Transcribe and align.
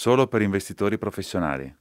solo 0.00 0.28
per 0.28 0.40
investitori 0.40 0.96
professionali. 0.96 1.76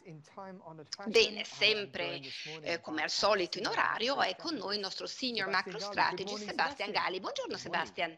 Bene, 1.05 1.43
sempre 1.45 2.19
eh, 2.61 2.81
come 2.81 3.03
al 3.03 3.09
solito 3.09 3.57
in 3.57 3.67
orario, 3.67 4.19
è 4.21 4.35
con 4.35 4.55
noi 4.55 4.75
il 4.75 4.81
nostro 4.81 5.07
Senior 5.07 5.47
Macro 5.49 5.79
Strategist 5.79 6.45
Sebastian 6.45 6.91
Gali. 6.91 7.19
Buongiorno 7.19 7.55
Sebastian. 7.57 8.17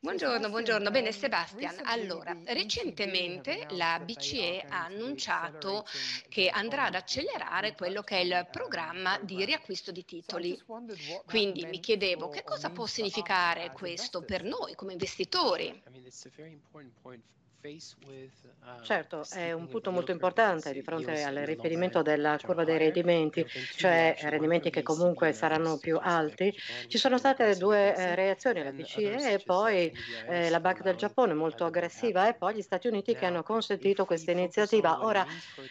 Buongiorno, 0.00 0.48
buongiorno. 0.48 0.92
Bene 0.92 1.10
Sebastian, 1.10 1.80
allora, 1.82 2.36
recentemente 2.44 3.66
la 3.70 3.98
BCE 3.98 4.64
ha 4.68 4.84
annunciato 4.84 5.84
che 6.28 6.48
andrà 6.50 6.84
ad 6.84 6.94
accelerare 6.94 7.74
quello 7.74 8.02
che 8.02 8.18
è 8.18 8.20
il 8.20 8.46
programma 8.48 9.18
di 9.18 9.44
riacquisto 9.44 9.90
di 9.90 10.04
titoli. 10.04 10.56
Quindi 11.26 11.66
mi 11.66 11.80
chiedevo 11.80 12.28
che 12.28 12.44
cosa 12.44 12.70
può 12.70 12.86
significare 12.86 13.72
questo 13.72 14.22
per 14.22 14.44
noi 14.44 14.76
come 14.76 14.92
investitori. 14.92 15.82
Certo, 18.82 19.24
è 19.30 19.52
un 19.52 19.66
punto 19.66 19.90
molto 19.90 20.12
importante 20.12 20.72
di 20.72 20.82
fronte 20.82 21.22
al 21.24 21.34
riferimento 21.38 22.02
della 22.02 22.38
curva 22.40 22.64
dei 22.64 22.78
rendimenti, 22.78 23.44
cioè 23.74 24.16
rendimenti 24.22 24.70
che 24.70 24.82
comunque 24.82 25.32
saranno 25.32 25.76
più 25.78 25.98
alti. 26.00 26.54
Ci 26.86 26.98
sono 26.98 27.18
state 27.18 27.56
due 27.56 27.94
eh, 27.96 28.14
reazioni, 28.14 28.62
la 28.62 28.70
BCE 28.70 29.32
e 29.32 29.38
poi 29.44 29.92
eh, 30.28 30.50
la 30.50 30.60
Banca 30.60 30.82
del 30.82 30.94
Giappone 30.94 31.34
molto 31.34 31.64
aggressiva 31.64 32.28
e 32.28 32.34
poi 32.34 32.54
gli 32.54 32.62
Stati 32.62 32.86
Uniti 32.86 33.14
che 33.14 33.26
hanno 33.26 33.42
consentito 33.42 34.04
questa 34.04 34.30
iniziativa. 34.30 35.04
Ora, 35.04 35.26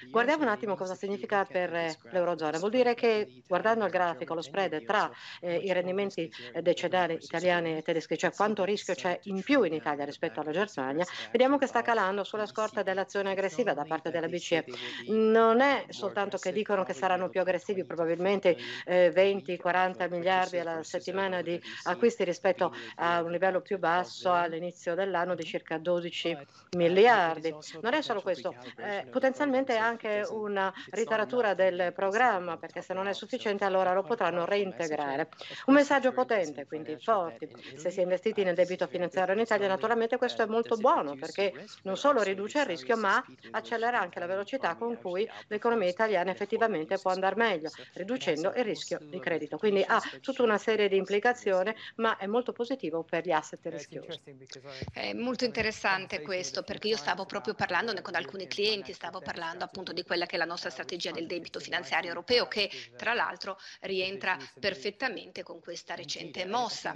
guardiamo 0.09 0.43
un 0.43 0.49
attimo 0.49 0.75
cosa 0.75 0.95
significa 0.95 1.45
per 1.45 1.73
eh, 1.73 1.95
l'Eurozona. 2.11 2.57
Vuol 2.57 2.71
dire 2.71 2.95
che 2.95 3.43
guardando 3.47 3.85
il 3.85 3.91
grafico, 3.91 4.33
lo 4.33 4.41
spread 4.41 4.83
tra 4.83 5.09
eh, 5.39 5.55
i 5.55 5.71
rendimenti 5.71 6.29
decennali 6.61 7.17
italiani 7.21 7.77
e 7.77 7.81
tedeschi, 7.81 8.17
cioè 8.17 8.33
quanto 8.33 8.65
rischio 8.65 8.93
c'è 8.93 9.17
in 9.23 9.41
più 9.41 9.63
in 9.63 9.73
Italia 9.73 10.03
rispetto 10.03 10.41
alla 10.41 10.51
Germania, 10.51 11.05
vediamo 11.31 11.57
che 11.57 11.67
sta 11.67 11.76
calando 11.81 12.23
sulla 12.23 12.45
scorta 12.45 12.83
dell'azione 12.83 13.31
aggressiva 13.31 13.73
da 13.73 13.83
parte 13.83 14.09
della 14.09 14.27
BCE. 14.27 14.65
Non 15.07 15.61
è 15.61 15.85
soltanto 15.89 16.37
che 16.37 16.51
dicono 16.51 16.83
che 16.83 16.93
saranno 16.93 17.29
più 17.29 17.41
aggressivi, 17.41 17.83
probabilmente 17.83 18.57
eh, 18.85 19.11
20-40 19.13 20.09
miliardi 20.09 20.59
alla 20.59 20.83
settimana 20.83 21.41
di 21.41 21.59
acquisti 21.83 22.23
rispetto 22.23 22.73
a 22.95 23.21
un 23.21 23.31
livello 23.31 23.61
più 23.61 23.77
basso 23.77 24.31
all'inizio 24.31 24.95
dell'anno 24.95 25.35
di 25.35 25.43
circa 25.43 25.77
12 25.77 26.37
miliardi. 26.77 27.53
Non 27.81 27.93
è 27.93 28.01
solo 28.01 28.21
questo, 28.21 28.55
eh, 28.77 29.05
potenzialmente 29.09 29.75
è 29.75 29.77
anche 29.77 30.25
una 30.29 30.73
ritaratura 30.91 31.53
del 31.53 31.93
programma, 31.93 32.57
perché 32.57 32.81
se 32.81 32.93
non 32.93 33.07
è 33.07 33.13
sufficiente 33.13 33.63
allora 33.65 33.93
lo 33.93 34.03
potranno 34.03 34.45
reintegrare. 34.45 35.29
Un 35.65 35.73
messaggio 35.73 36.11
potente, 36.11 36.65
quindi 36.65 36.97
forte. 36.99 37.49
Se 37.75 37.89
si 37.89 37.99
è 37.99 38.03
investiti 38.03 38.43
nel 38.43 38.55
debito 38.55 38.87
finanziario 38.87 39.33
in 39.33 39.41
Italia, 39.41 39.67
naturalmente 39.67 40.17
questo 40.17 40.43
è 40.43 40.45
molto 40.45 40.75
buono, 40.77 41.15
perché 41.15 41.65
non 41.83 41.97
solo 41.97 42.21
riduce 42.21 42.59
il 42.59 42.65
rischio, 42.65 42.97
ma 42.97 43.23
accelera 43.51 43.99
anche 43.99 44.19
la 44.19 44.25
velocità 44.25 44.75
con 44.75 44.97
cui 44.97 45.27
l'economia 45.47 45.89
italiana 45.89 46.31
effettivamente 46.31 46.97
può 46.97 47.11
andare 47.11 47.35
meglio, 47.35 47.69
riducendo 47.93 48.53
il 48.55 48.63
rischio 48.63 48.99
di 49.01 49.19
credito. 49.19 49.57
Quindi 49.57 49.83
ha 49.85 50.01
tutta 50.21 50.43
una 50.43 50.57
serie 50.57 50.87
di 50.87 50.97
implicazioni, 50.97 51.73
ma 51.95 52.17
è 52.17 52.25
molto 52.25 52.51
positivo 52.51 53.03
per 53.03 53.25
gli 53.25 53.31
asset 53.31 53.65
rischiosi. 53.65 54.21
È 54.91 55.13
molto 55.13 55.45
interessante 55.45 56.21
questo, 56.21 56.63
perché 56.63 56.87
io 56.89 56.97
stavo 56.97 57.25
proprio 57.25 57.53
parlando 57.53 57.93
con 58.01 58.15
alcuni 58.15 58.47
clienti, 58.47 58.93
stavo 58.93 59.19
parlando 59.19 59.63
appunto 59.63 59.93
di 59.93 60.03
quella 60.03 60.25
che 60.25 60.35
è 60.35 60.37
la 60.37 60.45
nostra 60.45 60.69
strategia 60.69 61.11
del 61.11 61.25
debito 61.25 61.59
finanziario 61.59 62.09
europeo, 62.09 62.47
che 62.47 62.69
tra 62.95 63.13
l'altro 63.13 63.57
rientra 63.81 64.37
perfettamente 64.59 65.43
con 65.43 65.59
questa 65.59 65.95
recente 65.95 66.45
mossa. 66.45 66.93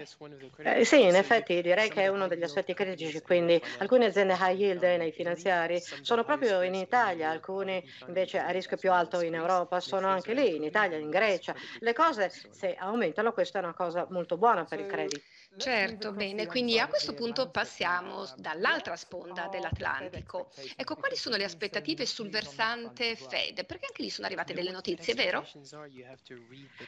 Eh, 0.58 0.86
sì, 0.86 1.02
in 1.02 1.16
effetti 1.16 1.62
direi 1.62 1.90
che 1.90 2.04
è 2.04 2.08
uno 2.08 2.28
degli 2.28 2.44
aspetti 2.44 2.74
critici, 2.74 3.22
quindi 3.22 3.62
alcune 3.80 4.06
aziende 4.06 4.36
high 4.40 4.61
yield 4.62 4.82
nei 4.82 5.12
finanziari 5.12 5.82
sono 6.02 6.24
proprio 6.24 6.62
in 6.62 6.76
Italia, 6.76 7.30
alcuni 7.30 7.84
invece 8.08 8.40
a 8.40 8.50
rischio 8.50 8.78
più 8.78 8.92
alto 8.92 9.22
in 9.22 9.36
Europa 9.36 9.80
sono 9.80 10.08
anche 10.08 10.34
lì, 10.34 10.56
in 10.56 10.64
Italia, 10.64 10.98
in 10.98 11.10
Grecia. 11.10 11.56
Le 11.80 11.94
cose 11.94 12.32
se 12.52 12.76
aumentano, 12.76 13.34
questa 13.34 13.60
è 13.60 13.64
una 13.64 13.74
cosa 13.74 14.06
molto 14.10 14.38
buona 14.38 14.66
per 14.66 14.80
il 14.80 14.86
credito. 14.86 15.22
Certo, 15.58 16.14
bene, 16.14 16.48
quindi 16.48 16.80
a 16.80 16.88
questo 16.88 17.14
punto 17.14 17.50
passiamo 17.50 18.26
dall'altra 18.38 18.96
sponda 18.96 19.50
dell'Atlantico. 19.52 20.50
Ecco, 20.78 20.96
quali 20.96 21.18
sono 21.18 21.36
le 21.36 21.44
aspettative 21.44 22.06
sul 22.06 22.30
versante 22.30 23.18
Fed? 23.18 23.66
Perché 23.66 23.88
anche 23.88 24.02
lì 24.02 24.10
sono 24.10 24.28
arrivate 24.28 24.54
delle 24.54 24.72
notizie, 24.72 25.14
vero? 25.14 25.46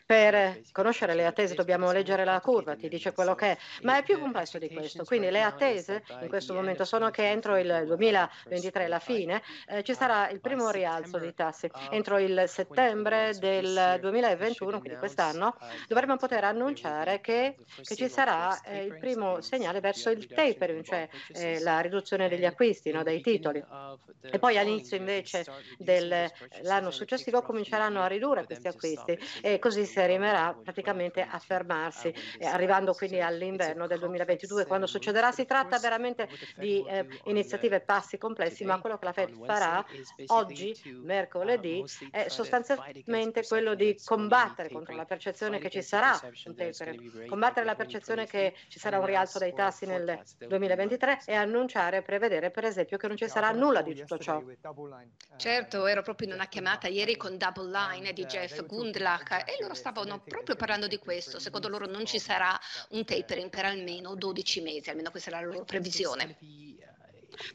Per 0.06 0.62
conoscere 0.72 1.14
le 1.14 1.26
attese 1.26 1.56
dobbiamo 1.56 1.92
leggere 1.92 2.24
la 2.24 2.40
curva, 2.40 2.76
ti 2.76 2.88
dice 2.88 3.12
quello 3.12 3.36
che 3.36 3.52
è, 3.52 3.58
ma 3.82 3.98
è 3.98 4.04
più 4.04 4.18
complesso 4.18 4.58
di 4.58 4.70
questo. 4.70 5.04
Quindi 5.04 5.30
le 5.30 5.42
attese 5.42 6.04
in 6.22 6.30
questo 6.30 6.54
momento 6.54 6.86
sono 6.86 7.10
che 7.10 7.30
entro 7.30 7.58
il 7.58 7.63
2023, 7.68 8.88
la 8.88 9.00
fine, 9.00 9.42
eh, 9.68 9.84
ci 9.84 9.94
sarà 9.94 10.30
il 10.30 10.40
primo 10.40 10.70
rialzo 10.70 11.18
dei 11.18 11.34
tassi. 11.34 11.70
Entro 11.90 12.20
il 12.20 12.44
settembre 12.48 13.34
del 13.40 13.98
2021, 14.00 14.80
quindi 14.80 14.98
quest'anno, 14.98 15.56
dovremmo 15.88 16.18
poter 16.18 16.44
annunciare 16.44 17.22
che, 17.22 17.58
che 17.82 17.96
ci 17.96 18.10
sarà 18.10 18.60
eh, 18.62 18.84
il 18.84 18.98
primo 18.98 19.42
segnale 19.42 19.80
verso 19.80 20.10
il 20.10 20.28
tapering, 20.28 20.84
cioè 20.84 21.08
eh, 21.34 21.60
la 21.62 21.80
riduzione 21.80 22.28
degli 22.30 22.46
acquisti 22.46 22.92
no, 22.92 23.04
dei 23.04 23.22
titoli. 23.22 23.64
E 24.22 24.40
poi 24.40 24.58
all'inizio 24.58 24.98
invece 24.98 25.46
dell'anno 25.78 26.92
successivo 26.92 27.42
cominceranno 27.42 28.02
a 28.02 28.08
ridurre 28.08 28.46
questi 28.46 28.68
acquisti 28.68 29.18
e 29.42 29.60
così 29.60 29.86
si 29.86 30.00
arriverà 30.00 30.58
praticamente 30.62 31.22
a 31.22 31.40
fermarsi, 31.40 32.14
eh, 32.38 32.46
arrivando 32.46 32.94
quindi 32.94 33.20
all'inverno 33.20 33.88
del 33.88 34.00
2022. 34.00 34.66
Quando 34.66 34.88
succederà 34.88 35.32
si 35.32 35.46
tratta 35.46 35.78
veramente 35.80 36.28
di 36.56 36.84
eh, 36.88 37.08
iniziative 37.54 37.76
e 37.78 37.82
passi 37.82 38.18
complessi, 38.18 38.66
ma 38.66 38.80
quello 38.80 38.98
che 38.98 39.06
la 39.06 39.14
Fed 39.14 39.46
farà 39.46 39.86
oggi, 40.28 40.76
mercoledì, 41.02 41.84
è 42.12 42.28
sostanzialmente 42.30 43.46
quello 43.46 43.76
di 43.76 44.00
combattere 44.04 44.70
contro 44.70 44.96
la 44.96 45.06
percezione 45.06 45.60
che 45.60 45.70
ci 45.70 45.82
sarà 45.82 46.20
un 46.46 46.56
tapering, 46.56 47.26
combattere 47.28 47.66
la 47.66 47.76
percezione 47.76 48.26
che 48.26 48.56
ci 48.68 48.80
sarà 48.80 49.00
un 49.00 49.06
rialzo 49.06 49.40
dei 49.40 49.54
tassi 49.54 49.86
nel 49.86 50.20
2023 50.38 51.22
e 51.26 51.34
annunciare 51.34 51.98
e 51.98 52.02
prevedere 52.02 52.52
per 52.52 52.66
esempio 52.66 52.98
che 52.98 53.08
non 53.08 53.18
ci 53.18 53.28
sarà 53.28 53.52
nulla 53.52 53.82
di 53.82 53.96
tutto 53.96 54.18
ciò. 54.18 54.42
Certo, 55.38 55.86
ero 55.86 56.02
proprio 56.02 56.28
in 56.28 56.34
una 56.34 56.48
chiamata 56.48 56.88
ieri 56.88 57.18
con 57.18 57.38
Double 57.38 57.70
Line 57.70 58.14
di 58.14 58.26
Jeff 58.26 58.66
Gundlach 58.66 59.44
e 59.46 59.58
loro 59.60 59.74
stavano 59.74 60.20
proprio 60.20 60.56
parlando 60.56 60.88
di 60.88 60.98
questo. 60.98 61.40
Secondo 61.40 61.68
loro 61.68 61.86
non 61.86 62.06
ci 62.06 62.20
sarà 62.20 62.58
un 62.90 63.04
tapering 63.06 63.50
per 63.50 63.66
almeno 63.66 64.16
12 64.16 64.62
mesi, 64.62 64.90
almeno 64.90 65.12
questa 65.12 65.30
è 65.30 65.34
la 65.34 65.42
loro 65.42 65.64
previsione. 65.64 66.38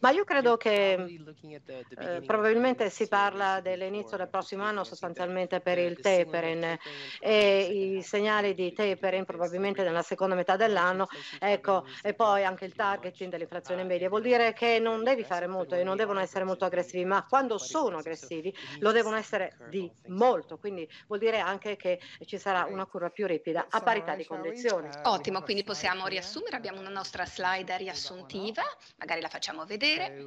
Ma 0.01 0.11
io 0.11 0.25
credo 0.25 0.57
che 0.57 0.93
eh, 0.93 2.23
probabilmente 2.25 2.91
si 2.91 3.09
parla 3.09 3.61
dell'inizio 3.61 4.17
del 4.17 4.29
prossimo 4.29 4.63
anno 4.63 4.85
sostanzialmente 4.85 5.61
per 5.61 5.79
il 5.79 5.99
tapering 6.01 6.79
e 7.21 7.97
i 7.97 8.03
segnali 8.03 8.55
di 8.55 8.73
tapering 8.73 9.25
probabilmente 9.25 9.83
nella 9.83 10.03
seconda 10.03 10.35
metà 10.35 10.57
dell'anno, 10.57 11.07
ecco, 11.39 11.85
e 12.03 12.15
poi 12.15 12.45
anche 12.45 12.65
il 12.65 12.75
targeting 12.75 13.31
dell'inflazione 13.31 13.85
media. 13.85 14.09
Vuol 14.09 14.23
dire 14.23 14.53
che 14.53 14.79
non 14.79 15.05
devi 15.05 15.25
fare 15.25 15.47
molto 15.47 15.75
e 15.75 15.85
non 15.85 15.97
devono 15.97 16.21
essere 16.21 16.45
molto 16.45 16.65
aggressivi, 16.65 17.05
ma 17.05 17.25
quando 17.27 17.59
sono 17.59 17.99
aggressivi 17.99 18.55
lo 18.79 18.93
devono 18.93 19.17
essere 19.17 19.57
di 19.69 19.91
molto, 20.07 20.59
quindi 20.59 20.89
vuol 21.07 21.19
dire 21.21 21.39
anche 21.39 21.77
che 21.77 22.01
ci 22.25 22.39
sarà 22.39 22.65
una 22.65 22.87
curva 22.87 23.11
più 23.11 23.27
ripida 23.27 23.67
a 23.69 23.81
parità 23.81 24.15
di 24.15 24.25
condizioni. 24.25 24.89
Ottimo, 25.05 25.43
quindi 25.43 25.65
possiamo 25.65 26.07
riassumere, 26.07 26.57
abbiamo 26.57 26.81
una 26.81 26.89
nostra 26.89 27.25
slide 27.27 27.77
riassuntiva, 27.77 28.63
magari 28.97 29.21
la 29.21 29.29
facciamo 29.29 29.65
vedere. 29.69 30.27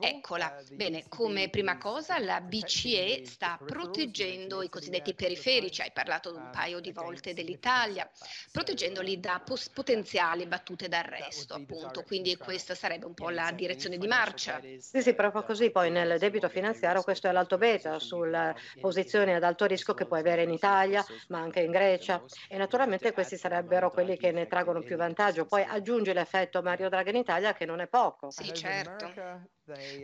Eccola. 0.00 0.62
Bene, 0.72 1.04
come 1.08 1.48
prima 1.48 1.78
cosa 1.78 2.18
la 2.18 2.40
BCE 2.40 3.24
sta 3.24 3.58
proteggendo 3.64 4.62
i 4.62 4.68
cosiddetti 4.68 5.14
periferici, 5.14 5.80
hai 5.80 5.92
parlato 5.92 6.34
un 6.34 6.50
paio 6.52 6.80
di 6.80 6.92
volte 6.92 7.32
dell'Italia, 7.32 8.08
proteggendoli 8.52 9.18
da 9.20 9.42
potenziali 9.72 10.46
battute 10.46 10.88
d'arresto, 10.88 11.54
appunto. 11.54 12.02
Quindi 12.02 12.36
questa 12.36 12.74
sarebbe 12.74 13.06
un 13.06 13.14
po' 13.14 13.30
la 13.30 13.50
direzione 13.52 13.96
di 13.96 14.06
marcia. 14.06 14.60
Sì, 14.78 15.00
sì, 15.00 15.14
proprio 15.14 15.44
così. 15.44 15.70
Poi 15.70 15.90
nel 15.90 16.18
debito 16.18 16.48
finanziario 16.48 17.02
questo 17.02 17.28
è 17.28 17.32
l'alto 17.32 17.56
beta 17.56 17.98
sulla 17.98 18.54
posizione 18.80 19.34
ad 19.34 19.44
alto 19.44 19.64
rischio 19.64 19.94
che 19.94 20.06
puoi 20.06 20.20
avere 20.20 20.42
in 20.42 20.50
Italia, 20.50 21.04
ma 21.28 21.38
anche 21.38 21.60
in 21.60 21.70
Grecia. 21.70 22.22
E 22.48 22.56
naturalmente 22.56 23.12
questi 23.12 23.36
sarebbero 23.36 23.90
quelli 23.90 24.16
che 24.16 24.32
ne 24.32 24.46
traggono 24.46 24.80
più 24.80 24.96
vantaggio. 24.96 25.46
Poi 25.46 25.62
aggiungi 25.62 26.12
l'effetto 26.12 26.62
Mario 26.62 26.88
Draghi 26.88 27.10
in 27.10 27.16
Italia 27.16 27.52
che 27.52 27.64
non 27.64 27.80
è 27.80 27.86
poco. 27.86 28.30
Sì, 28.30 28.47
certo. 28.52 29.16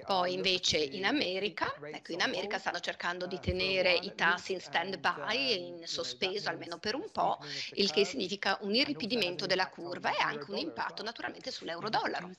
Poi 0.06 0.32
invece 0.32 0.78
in 0.78 1.04
America, 1.04 1.74
ecco, 1.90 2.12
in 2.12 2.20
America 2.20 2.58
stanno 2.58 2.80
cercando 2.80 3.26
di 3.26 3.38
tenere 3.40 3.92
i 3.92 4.12
tassi 4.14 4.52
in 4.52 4.60
stand-by, 4.60 5.66
in 5.68 5.86
sospeso 5.86 6.48
almeno 6.48 6.78
per 6.78 6.94
un 6.94 7.10
po', 7.10 7.38
il 7.72 7.90
che 7.90 8.04
significa 8.04 8.58
un 8.62 8.74
irripidimento 8.74 9.46
della 9.46 9.68
curva 9.68 10.10
e 10.10 10.20
anche 10.20 10.50
un 10.50 10.58
impatto 10.58 11.02
naturalmente 11.02 11.50
sull'euro-dollaro. 11.50 12.30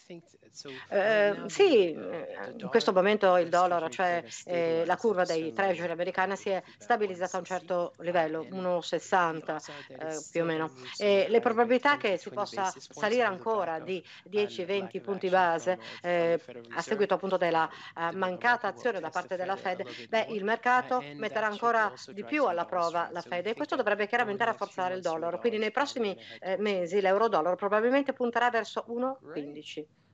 Eh, 0.89 1.43
sì, 1.47 1.89
in 1.89 2.67
questo 2.69 2.93
momento 2.93 3.35
il 3.37 3.49
dollaro, 3.49 3.89
cioè 3.89 4.23
eh, 4.45 4.83
la 4.85 4.95
curva 4.95 5.23
dei 5.25 5.51
treasury 5.51 5.91
americana 5.91 6.35
si 6.35 6.49
è 6.49 6.61
stabilizzata 6.77 7.37
a 7.37 7.39
un 7.39 7.45
certo 7.45 7.93
livello, 7.99 8.43
1,60 8.43 9.57
eh, 9.87 10.23
più 10.31 10.41
o 10.43 10.45
meno. 10.45 10.71
E 10.97 11.25
le 11.29 11.39
probabilità 11.39 11.97
che 11.97 12.17
si 12.17 12.29
possa 12.29 12.73
salire 12.89 13.23
ancora 13.23 13.79
di 13.79 14.03
10-20 14.29 15.01
punti 15.01 15.29
base 15.29 15.77
eh, 16.01 16.39
a 16.69 16.81
seguito 16.81 17.14
appunto 17.15 17.37
della 17.37 17.69
uh, 17.95 18.15
mancata 18.15 18.67
azione 18.67 18.99
da 18.99 19.09
parte 19.09 19.35
della 19.35 19.55
Fed, 19.55 20.07
beh, 20.07 20.27
il 20.29 20.43
mercato 20.43 21.03
metterà 21.15 21.47
ancora 21.47 21.91
di 22.07 22.23
più 22.23 22.45
alla 22.45 22.65
prova 22.65 23.09
la 23.11 23.21
Fed 23.21 23.47
e 23.47 23.53
questo 23.55 23.75
dovrebbe 23.75 24.07
chiaramente 24.07 24.45
rafforzare 24.45 24.95
il 24.95 25.01
dollaro. 25.01 25.39
Quindi 25.39 25.57
nei 25.57 25.71
prossimi 25.71 26.17
eh, 26.39 26.57
mesi 26.57 27.01
l'euro-dollaro 27.01 27.55
probabilmente 27.55 28.13
punterà 28.13 28.49
verso 28.49 28.85
1,15. 28.89 30.04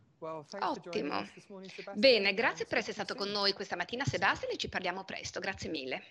Ottimo. 0.59 1.27
Bene, 1.95 2.33
grazie 2.35 2.65
per 2.65 2.77
essere 2.77 2.94
stato 2.94 3.15
con 3.15 3.29
noi 3.29 3.53
questa 3.53 3.75
mattina 3.75 4.06
Sebastian 4.06 4.51
e 4.51 4.57
ci 4.57 4.69
parliamo 4.69 5.03
presto. 5.03 5.39
Grazie 5.39 5.69
mille. 5.71 6.03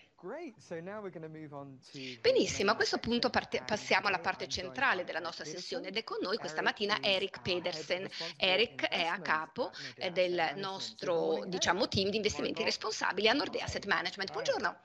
Benissimo, 2.19 2.71
a 2.71 2.75
questo 2.75 2.97
punto 2.97 3.29
parte, 3.29 3.63
passiamo 3.65 4.07
alla 4.07 4.19
parte 4.19 4.49
centrale 4.49 5.05
della 5.05 5.19
nostra 5.19 5.45
sessione 5.45 5.87
ed 5.87 5.95
è 5.95 6.03
con 6.03 6.17
noi 6.21 6.35
questa 6.37 6.61
mattina 6.61 7.01
Eric 7.01 7.41
Pedersen. 7.41 8.07
Eric 8.35 8.87
è 8.87 9.05
a 9.05 9.19
capo 9.21 9.71
eh, 9.95 10.11
del 10.11 10.53
nostro 10.55 11.45
diciamo, 11.47 11.87
team 11.87 12.09
di 12.09 12.17
investimenti 12.17 12.63
responsabili 12.63 13.29
a 13.29 13.33
Nordea 13.33 13.63
Asset 13.63 13.85
Management. 13.85 14.31
Buongiorno. 14.33 14.77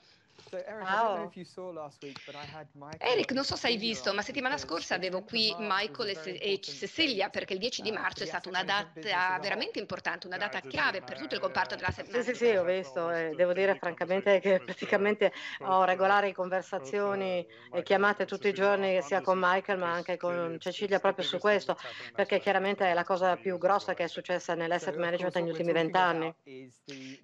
Ciao. 0.48 1.30
Eric, 2.98 3.32
non 3.32 3.44
so 3.44 3.56
se 3.56 3.66
hai 3.66 3.76
visto, 3.76 4.14
ma 4.14 4.22
settimana 4.22 4.56
scorsa 4.56 4.94
avevo 4.94 5.22
qui 5.22 5.54
Michael 5.58 6.16
e 6.40 6.60
Cecilia 6.60 7.28
perché 7.30 7.54
il 7.54 7.58
10 7.58 7.82
di 7.82 7.90
marzo 7.90 8.22
è 8.22 8.26
stata 8.26 8.48
una 8.48 8.62
data 8.64 9.38
veramente 9.40 9.78
importante, 9.78 10.26
una 10.26 10.36
data 10.36 10.60
chiave 10.60 11.02
per 11.02 11.18
tutto 11.18 11.34
il 11.34 11.40
comparto 11.40 11.74
della 11.74 11.90
settimana. 11.90 12.22
Sì, 12.22 12.34
sì, 12.34 12.44
sì, 12.44 12.56
ho 12.56 12.64
visto 12.64 13.10
e 13.10 13.34
devo 13.34 13.52
dire 13.52 13.76
francamente 13.76 14.40
che 14.40 14.60
praticamente 14.60 15.32
ho 15.62 15.84
regolari 15.84 16.32
conversazioni 16.32 17.46
e 17.72 17.82
chiamate 17.82 18.24
tutti 18.24 18.48
i 18.48 18.52
giorni 18.52 19.02
sia 19.02 19.20
con 19.20 19.38
Michael 19.40 19.78
ma 19.78 19.92
anche 19.92 20.16
con 20.16 20.56
Cecilia. 20.60 20.98
Proprio 20.98 21.24
su 21.24 21.38
questo, 21.38 21.76
perché 22.14 22.40
chiaramente 22.40 22.88
è 22.88 22.94
la 22.94 23.04
cosa 23.04 23.36
più 23.36 23.58
grossa 23.58 23.94
che 23.94 24.04
è 24.04 24.08
successa 24.08 24.54
nell'asset 24.54 24.96
management 24.96 25.36
negli 25.36 25.48
ultimi 25.48 25.72
vent'anni. 25.72 26.34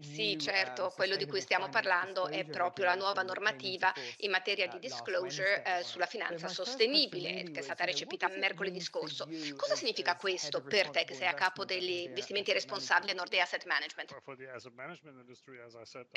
Sì, 0.00 0.36
certo, 0.38 0.92
quello 0.94 1.16
di 1.16 1.26
cui 1.26 1.40
stiamo 1.40 1.68
parlando 1.68 2.28
è 2.28 2.44
proprio 2.44 2.84
la 2.84 2.94
nuova 3.02 3.12
nuova 3.12 3.22
normativa 3.22 3.92
in 4.18 4.30
materia 4.30 4.66
di 4.66 4.78
disclosure 4.78 5.62
eh, 5.62 5.82
sulla 5.82 6.06
finanza 6.06 6.48
sostenibile 6.48 7.50
che 7.50 7.60
è 7.60 7.62
stata 7.62 7.84
recepita 7.84 8.28
mercoledì 8.28 8.80
scorso. 8.80 9.28
Cosa 9.56 9.74
significa 9.74 10.16
questo 10.16 10.62
per 10.62 10.90
te 10.90 11.04
che 11.04 11.14
sei 11.14 11.28
a 11.28 11.34
capo 11.34 11.64
degli 11.64 12.04
investimenti 12.08 12.52
responsabili 12.52 13.12
a 13.12 13.14
Nordea 13.14 13.42
Asset 13.42 13.64
Management? 13.66 14.14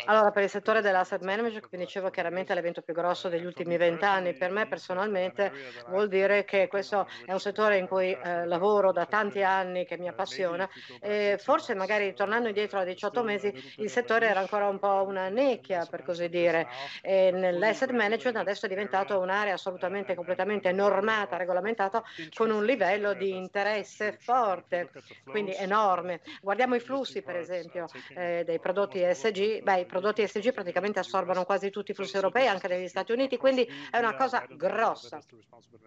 Allora, 0.05 0.31
per 0.31 0.43
il 0.43 0.49
settore 0.49 0.81
dell'asset 0.81 1.21
management, 1.21 1.67
come 1.67 1.83
dicevo, 1.83 2.09
chiaramente 2.09 2.51
è 2.51 2.55
l'evento 2.55 2.81
più 2.81 2.93
grosso 2.93 3.29
degli 3.29 3.45
ultimi 3.45 3.77
vent'anni. 3.77 4.33
Per 4.35 4.51
me 4.51 4.67
personalmente 4.67 5.51
vuol 5.87 6.07
dire 6.07 6.45
che 6.45 6.67
questo 6.67 7.07
è 7.25 7.31
un 7.31 7.39
settore 7.39 7.77
in 7.77 7.87
cui 7.87 8.11
eh, 8.11 8.45
lavoro 8.45 8.91
da 8.91 9.05
tanti 9.05 9.43
anni, 9.43 9.85
che 9.85 9.97
mi 9.97 10.07
appassiona. 10.07 10.69
E 10.99 11.37
forse 11.41 11.73
magari 11.75 12.13
tornando 12.13 12.47
indietro 12.47 12.79
a 12.79 12.83
18 12.83 13.23
mesi, 13.23 13.51
il 13.77 13.89
settore 13.89 14.27
era 14.27 14.39
ancora 14.39 14.67
un 14.67 14.79
po' 14.79 15.03
una 15.05 15.29
necchia, 15.29 15.85
per 15.85 16.03
così 16.03 16.29
dire. 16.29 16.67
E 17.01 17.31
nell'asset 17.31 17.91
management 17.91 18.37
adesso 18.37 18.65
è 18.65 18.69
diventato 18.69 19.19
un'area 19.19 19.53
assolutamente 19.53 20.15
completamente 20.15 20.71
normata, 20.71 21.37
regolamentata, 21.37 22.03
con 22.33 22.51
un 22.51 22.65
livello 22.65 23.13
di 23.13 23.35
interesse 23.35 24.17
forte, 24.19 24.89
quindi 25.23 25.53
enorme. 25.55 26.21
Guardiamo 26.41 26.75
i 26.75 26.79
flussi, 26.79 27.21
per 27.21 27.35
esempio, 27.35 27.87
eh, 28.15 28.43
dei 28.45 28.59
prodotti 28.59 29.01
ESG. 29.01 29.61
Beh, 29.61 29.81
i 29.81 29.85
prodotti 29.85 30.21
ESG 30.21 30.51
praticamente 30.53 30.99
assorbono 30.99 31.45
quasi 31.45 31.69
tutti 31.69 31.91
i 31.91 31.93
flussi 31.93 32.15
europei, 32.15 32.47
anche 32.47 32.67
negli 32.67 32.87
Stati 32.87 33.11
Uniti, 33.11 33.37
quindi 33.37 33.67
è 33.91 33.97
una 33.97 34.15
cosa 34.15 34.45
grossa. 34.49 35.19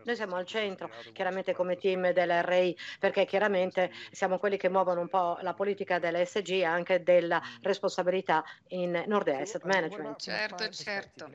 Noi 0.05 0.17
siamo 0.17 0.37
al 0.37 0.47
centro, 0.47 0.91
chiaramente 1.13 1.55
come 1.55 1.77
team 1.77 2.13
dell'RI, 2.13 2.77
perché 2.99 3.25
chiaramente 3.25 3.91
siamo 4.11 4.39
quelli 4.39 4.57
che 4.57 4.69
muovono 4.69 5.01
un 5.01 5.09
po' 5.09 5.39
la 5.43 5.55
politica 5.55 5.99
dell'ESG 5.99 6.51
e 6.51 6.65
anche 6.65 7.03
della 7.03 7.41
responsabilità 7.63 8.45
in 8.69 9.05
Nordea 9.07 9.41
Asset 9.41 9.65
Management. 9.65 10.21
Certo, 10.21 10.65
certo. 10.83 11.31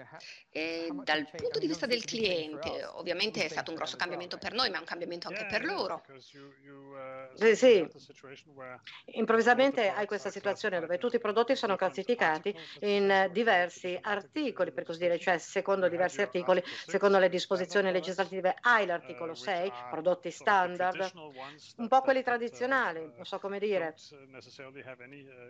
E 0.49 0.89
dal 1.03 1.29
punto 1.35 1.59
di 1.59 1.67
vista 1.67 1.85
del 1.85 2.03
cliente, 2.03 2.85
ovviamente 2.85 3.43
è 3.45 3.47
stato 3.47 3.71
un 3.71 3.77
grosso 3.77 3.97
cambiamento 3.97 4.37
per 4.37 4.53
noi, 4.53 4.69
ma 4.69 4.77
è 4.77 4.79
un 4.79 4.85
cambiamento 4.85 5.27
anche 5.27 5.45
per 5.45 5.63
loro. 5.63 6.03
Sì, 7.35 7.55
sì. 7.55 7.87
Improvvisamente 9.05 9.89
hai 9.89 10.05
questa 10.05 10.29
situazione 10.29 10.79
dove 10.79 10.97
tutti 10.97 11.15
i 11.15 11.19
prodotti 11.19 11.55
sono 11.55 11.75
classificati 11.75 12.55
in 12.81 13.29
diversi 13.31 13.97
articoli, 14.01 14.71
per 14.71 14.83
così 14.83 14.99
dire, 14.99 15.19
cioè 15.19 15.37
secondo 15.37 15.87
diversi 15.87 16.21
articoli, 16.21 16.63
secondo 16.85 17.19
le 17.19 17.29
disposizioni 17.29 17.91
legislative. 17.91 18.55
Hai 18.61 18.85
l'articolo 18.85 19.33
6, 19.33 19.71
prodotti 19.89 20.31
standard, 20.31 21.11
un 21.77 21.87
po' 21.87 22.01
quelli 22.01 22.23
tradizionali, 22.23 22.99
non 23.15 23.25
so 23.25 23.39
come 23.39 23.59
dire, 23.59 23.95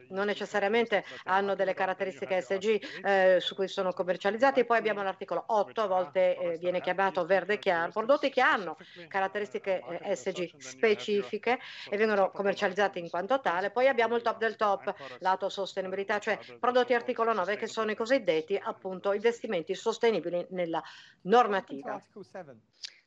non 0.10 0.26
necessariamente 0.26 1.04
hanno 1.24 1.56
delle 1.56 1.74
caratteristiche 1.74 2.42
SG 2.42 2.82
eh, 3.04 3.38
su 3.40 3.56
cui 3.56 3.68
sono 3.68 3.83
commercializzati. 3.92 4.64
Poi 4.64 4.78
abbiamo 4.78 5.04
l'articolo 5.04 5.44
8, 5.48 5.82
a 5.82 5.88
volte 5.88 6.38
eh, 6.38 6.58
viene 6.58 6.80
chiamato 6.80 7.26
verde 7.26 7.60
chiaro, 7.60 7.92
prodotti 7.92 8.30
che 8.30 8.42
hanno 8.42 8.78
caratteristiche 9.08 9.84
eh, 10.02 10.16
SG 10.16 10.58
specifiche 10.58 11.60
e 11.90 11.98
vengono 11.98 12.32
commercializzati 12.32 13.00
in 13.00 13.10
quanto 13.10 13.42
tale. 13.42 13.72
Poi 13.72 13.88
abbiamo 13.88 14.16
il 14.16 14.22
top 14.22 14.38
del 14.38 14.56
top, 14.56 14.94
lato 15.20 15.50
sostenibilità, 15.50 16.20
cioè 16.20 16.40
prodotti 16.60 16.94
articolo 16.94 17.34
9 17.34 17.58
che 17.58 17.68
sono 17.68 17.92
i 17.92 17.96
cosiddetti 17.96 18.56
appunto 18.62 19.12
investimenti 19.12 19.76
sostenibili 19.76 20.46
nella 20.52 20.82
normativa. 21.22 22.02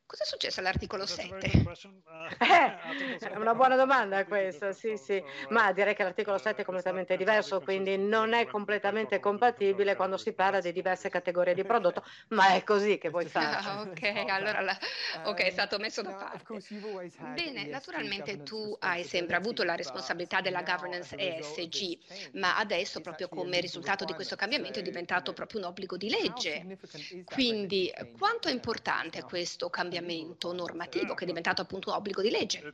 Cosa 0.07 0.23
è 0.23 0.25
successo 0.25 0.61
all'articolo 0.61 1.05
7? 1.05 1.51
Eh, 2.39 3.19
è 3.19 3.35
una 3.35 3.53
buona 3.53 3.75
domanda 3.75 4.25
questa, 4.25 4.71
sì, 4.71 4.95
sì, 4.97 5.21
ma 5.49 5.71
direi 5.73 5.93
che 5.95 6.03
l'articolo 6.03 6.37
7 6.37 6.61
è 6.61 6.65
completamente 6.65 7.17
diverso, 7.17 7.59
quindi 7.61 7.97
non 7.97 8.33
è 8.33 8.47
completamente 8.47 9.19
compatibile 9.19 9.95
quando 9.95 10.17
si 10.17 10.33
parla 10.33 10.61
di 10.61 10.71
diverse 10.71 11.09
categorie 11.09 11.53
di 11.53 11.63
prodotto, 11.63 12.03
ma 12.29 12.53
è 12.53 12.63
così 12.63 12.97
che 12.97 13.09
vuoi 13.09 13.25
fare. 13.25 13.55
Ah, 13.67 13.81
ok, 13.81 14.29
allora 14.29 14.61
la... 14.61 14.77
ok, 15.25 15.39
è 15.41 15.49
stato 15.51 15.77
messo 15.77 16.01
da 16.01 16.13
parte. 16.13 16.61
Bene, 17.33 17.65
naturalmente 17.67 18.43
tu 18.43 18.75
hai 18.79 19.03
sempre 19.03 19.35
avuto 19.35 19.63
la 19.63 19.75
responsabilità 19.75 20.41
della 20.41 20.63
governance 20.63 21.15
ESG, 21.17 21.97
ma 22.33 22.57
adesso 22.57 23.01
proprio 23.01 23.27
come 23.29 23.59
risultato 23.59 24.05
di 24.05 24.13
questo 24.13 24.35
cambiamento 24.35 24.79
è 24.79 24.83
diventato 24.83 25.33
proprio 25.33 25.59
un 25.59 25.65
obbligo 25.67 25.97
di 25.97 26.09
legge. 26.09 26.65
Quindi 27.23 27.93
quanto 28.17 28.47
è 28.47 28.51
importante 28.51 29.23
questo 29.23 29.69
cambiamento? 29.69 29.96
Cambiamento 29.97 30.53
normativo 30.53 31.13
che 31.13 31.23
è 31.23 31.27
diventato 31.27 31.61
appunto 31.61 31.89
un 31.89 31.95
obbligo 31.95 32.21
di 32.21 32.29
legge. 32.29 32.73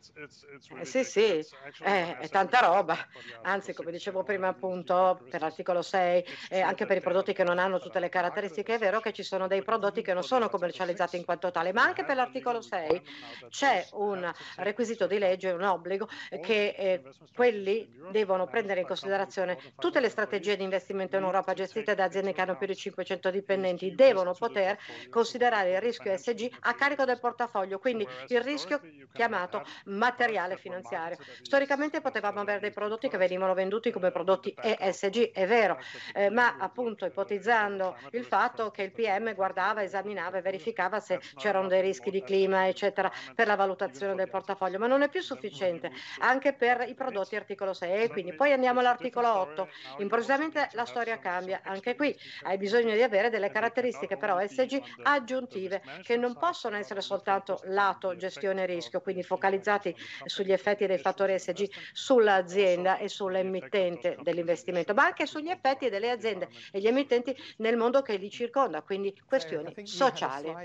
Eh, 0.80 0.86
sì, 0.86 1.04
sì, 1.04 1.46
eh, 1.84 2.18
è 2.18 2.30
tanta 2.30 2.60
roba. 2.60 2.98
Anzi, 3.44 3.74
come 3.74 3.92
dicevo 3.92 4.24
prima 4.24 4.50
appunto 4.50 5.22
per 5.30 5.42
l'articolo 5.42 5.82
6, 5.82 6.26
eh, 6.50 6.62
anche 6.62 6.86
per 6.86 6.98
i 6.98 7.02
prodotti 7.02 7.34
che 7.34 7.44
non 7.44 7.60
hanno 7.60 7.80
tutte 7.80 8.00
le 8.00 8.10
caratteristiche, 8.10 8.76
è 8.76 8.78
vero 8.78 9.00
che 9.00 9.14
ci 9.14 9.24
sono 9.24 9.48
dei 9.48 9.64
prodotti 9.64 10.02
che 10.02 10.14
non 10.14 10.24
sono 10.24 10.50
commercializzati 10.50 11.18
in 11.18 11.26
quanto 11.26 11.52
tale, 11.52 11.74
ma 11.74 11.84
anche 11.84 12.04
per 12.04 12.16
l'articolo 12.16 12.62
6 12.62 13.02
c'è 13.50 13.88
un 13.94 14.32
requisito 14.58 15.08
di 15.08 15.18
legge, 15.18 15.52
un 15.52 15.64
obbligo 15.64 16.08
che 16.42 16.76
eh, 16.78 17.04
quelli 17.34 17.90
devono 18.12 18.48
prendere 18.48 18.82
in 18.82 18.88
considerazione 18.88 19.58
tutte 19.78 20.00
le 20.00 20.10
strategie 20.10 20.58
di 20.58 20.64
investimento 20.64 21.16
in 21.16 21.24
Europa 21.24 21.54
gestite 21.54 21.96
da 21.96 22.06
aziende 22.06 22.34
che 22.34 22.42
hanno 22.42 22.58
più 22.58 22.68
di 22.68 22.76
500 22.76 23.32
dipendenti, 23.32 23.96
devono 23.96 24.34
poter 24.34 24.78
considerare 25.10 25.74
il 25.74 25.82
rischio 25.82 26.16
SG 26.16 26.50
a 26.62 26.74
carico 26.74 27.06
del 27.06 27.13
del 27.14 27.20
portafoglio, 27.20 27.80
quindi 27.80 28.08
il 28.28 28.42
rischio 28.42 28.82
chiamato 29.14 29.64
materiale 29.86 30.58
finanziario. 30.58 31.18
Storicamente 31.42 32.02
potevamo 32.02 32.42
avere 32.42 32.60
dei 32.60 32.72
prodotti 32.72 33.08
che 33.08 33.18
venivano 33.18 33.54
venduti 33.54 33.92
come 33.92 34.12
prodotti 34.12 34.54
ESG, 34.60 35.32
è 35.32 35.48
vero, 35.48 35.78
eh, 36.14 36.30
ma 36.30 36.58
appunto 36.58 37.06
ipotizzando 37.06 37.96
il 38.12 38.26
fatto 38.26 38.72
che 38.72 38.84
il 38.84 38.92
PM 38.92 39.34
guardava, 39.36 39.84
esaminava 39.84 40.38
e 40.38 40.42
verificava 40.42 41.00
se 41.00 41.20
c'erano 41.36 41.68
dei 41.68 41.82
rischi 41.82 42.10
di 42.10 42.24
clima, 42.24 42.68
eccetera, 42.68 43.12
per 43.36 43.48
la 43.48 43.56
valutazione 43.56 44.16
del 44.16 44.30
portafoglio, 44.30 44.80
ma 44.80 44.88
non 44.88 45.02
è 45.04 45.10
più 45.10 45.22
sufficiente 45.22 45.92
anche 46.20 46.54
per 46.54 46.86
i 46.88 46.96
prodotti 46.96 47.36
articolo 47.36 47.74
6 47.74 48.04
e 48.04 48.10
quindi 48.10 48.34
poi 48.34 48.52
andiamo 48.52 48.80
all'articolo 48.80 49.32
8. 49.34 49.68
Improvvisamente 49.98 50.70
la 50.72 50.86
storia 50.86 51.20
cambia, 51.20 51.62
anche 51.64 51.96
qui 51.96 52.16
hai 52.44 52.58
bisogno 52.58 52.94
di 52.94 53.02
avere 53.02 53.30
delle 53.30 53.50
caratteristiche 53.50 54.18
però 54.18 54.40
SG 54.46 54.82
aggiuntive 55.04 55.82
che 56.02 56.18
non 56.18 56.36
possono 56.38 56.78
essere 56.78 57.02
soltanto 57.04 57.60
lato 57.66 58.16
gestione 58.16 58.66
rischio, 58.66 59.02
quindi 59.02 59.24
focalizzati 59.24 59.96
sugli 60.26 60.52
effetti 60.52 60.88
dei 60.88 60.98
fattori 60.98 61.38
SG 61.38 61.70
sull'azienda 61.92 62.98
e 62.98 63.08
sull'emittente 63.10 64.18
dell'investimento, 64.22 64.94
ma 64.96 65.06
anche 65.06 65.28
sugli 65.28 65.50
effetti 65.50 65.90
delle 65.90 66.10
aziende 66.10 66.50
e 66.72 66.80
gli 66.80 66.88
emittenti 66.88 67.36
nel 67.58 67.78
mondo 67.78 68.02
che 68.02 68.16
li 68.18 68.30
circonda, 68.32 68.82
quindi 68.84 69.16
questioni 69.26 69.78
sociali. 69.84 70.58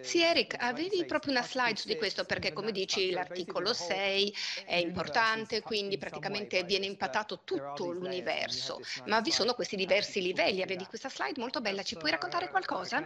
Sì, 0.00 0.22
Eric, 0.22 0.54
avevi 0.58 1.04
proprio 1.04 1.32
una 1.32 1.42
slide 1.42 1.76
su 1.76 1.88
di 1.88 1.96
questo 1.96 2.24
perché 2.24 2.52
come 2.52 2.72
dici 2.72 3.10
l'articolo 3.10 3.72
6 3.74 4.34
è 4.64 4.76
importante, 4.76 5.62
quindi 5.62 5.96
praticamente 5.98 6.62
viene 6.64 6.86
impattato 6.86 7.42
tutto 7.44 7.90
l'universo, 7.90 8.80
ma 9.04 9.20
vi 9.20 9.30
sono 9.32 9.54
questi 9.54 9.76
diversi 9.76 10.20
livelli. 10.22 10.62
Avevi 10.62 10.86
questa 10.86 11.08
slide 11.10 11.40
molto 11.40 11.60
bella, 11.60 11.82
ci 11.82 11.96
puoi 11.96 12.10
raccontare 12.12 12.48
qualcosa? 12.48 13.02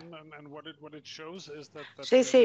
Sì, 1.99 2.23
sì, 2.25 2.42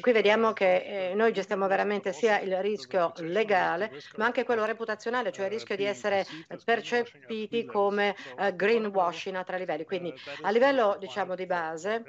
qui 0.00 0.12
vediamo 0.12 0.52
che 0.52 1.10
eh, 1.10 1.14
noi 1.14 1.32
gestiamo 1.32 1.66
veramente 1.66 2.12
sia 2.12 2.40
il 2.40 2.56
rischio 2.58 3.12
legale, 3.18 3.90
ma 4.16 4.26
anche 4.26 4.44
quello 4.44 4.64
reputazionale, 4.64 5.32
cioè 5.32 5.46
il 5.46 5.52
rischio 5.52 5.76
di 5.76 5.84
essere 5.84 6.24
percepiti 6.64 7.64
come 7.64 8.14
eh, 8.38 8.54
greenwashing 8.54 9.36
a 9.36 9.44
tre 9.44 9.58
livelli. 9.58 9.84
Quindi 9.84 10.14
a 10.42 10.50
livello 10.50 10.96
diciamo 10.98 11.34
di 11.34 11.46
base, 11.46 12.02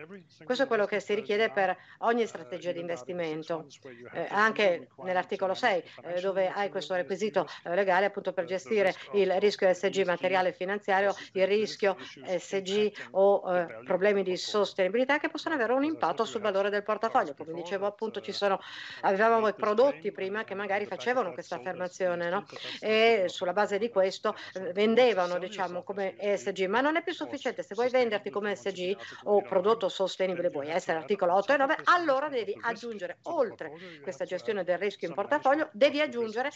questo 0.44 0.64
è 0.64 0.68
quello 0.68 0.86
che 0.86 1.00
si 1.00 1.14
richiede 1.14 1.50
per 1.50 1.76
ogni 2.00 2.26
strategia 2.26 2.72
di 2.72 2.80
investimento, 2.80 3.66
eh, 4.14 4.28
anche 4.30 4.90
nell'articolo 5.04 5.54
6, 5.54 5.84
eh, 6.04 6.22
dove 6.22 6.50
hai 6.50 6.70
questo 6.70 6.96
requisito 6.96 7.48
legale 7.64 8.06
appunto 8.06 8.34
per 8.34 8.46
gestire 8.46 8.94
il 9.14 9.32
rischio 9.40 9.72
SG 9.74 10.04
materiale 10.06 10.50
e 10.50 10.54
finanziario, 10.54 11.14
il 11.34 11.48
rischio 11.48 11.98
SG 12.26 12.92
o 13.12 13.44
problemi 13.84 14.24
di 14.24 14.38
sostenibilità 14.38 15.18
che 15.20 15.30
possono 15.30 15.56
avere 15.56 15.74
un 15.74 15.84
impatto 15.84 16.26
sul 16.26 16.42
valore 16.42 16.70
del 16.70 16.84
portafoglio. 16.84 17.15
Come 17.16 17.54
dicevo 17.54 17.86
appunto 17.86 18.20
ci 18.20 18.34
sono, 18.34 18.60
avevamo 19.02 19.52
prodotti 19.54 20.12
prima 20.12 20.44
che 20.44 20.54
magari 20.54 20.86
facevano 20.86 21.32
questa 21.32 21.56
affermazione 21.56 22.30
no? 22.30 22.46
e 22.82 23.26
sulla 23.28 23.54
base 23.54 23.78
di 23.78 23.90
questo 23.90 24.36
eh, 24.54 24.74
vendevano 24.74 25.38
diciamo 25.38 25.84
come 25.84 26.18
ESG, 26.18 26.66
ma 26.66 26.82
non 26.82 26.98
è 26.98 27.04
più 27.04 27.14
sufficiente. 27.14 27.64
Se 27.64 27.74
vuoi 27.74 27.90
venderti 27.90 28.30
come 28.30 28.52
ESG 28.52 28.98
o 29.24 29.42
prodotto 29.42 29.88
sostenibile, 29.88 30.50
vuoi 30.50 30.70
essere 30.70 30.98
articolo 30.98 31.36
8 31.36 31.54
e 31.54 31.58
9, 31.58 31.76
allora 31.86 32.28
devi 32.28 32.54
aggiungere 32.60 33.20
oltre 33.24 33.72
questa 34.02 34.26
gestione 34.26 34.66
del 34.66 34.78
rischio 34.78 35.08
in 35.08 35.14
portafoglio, 35.14 35.70
devi 35.72 36.02
aggiungere 36.02 36.52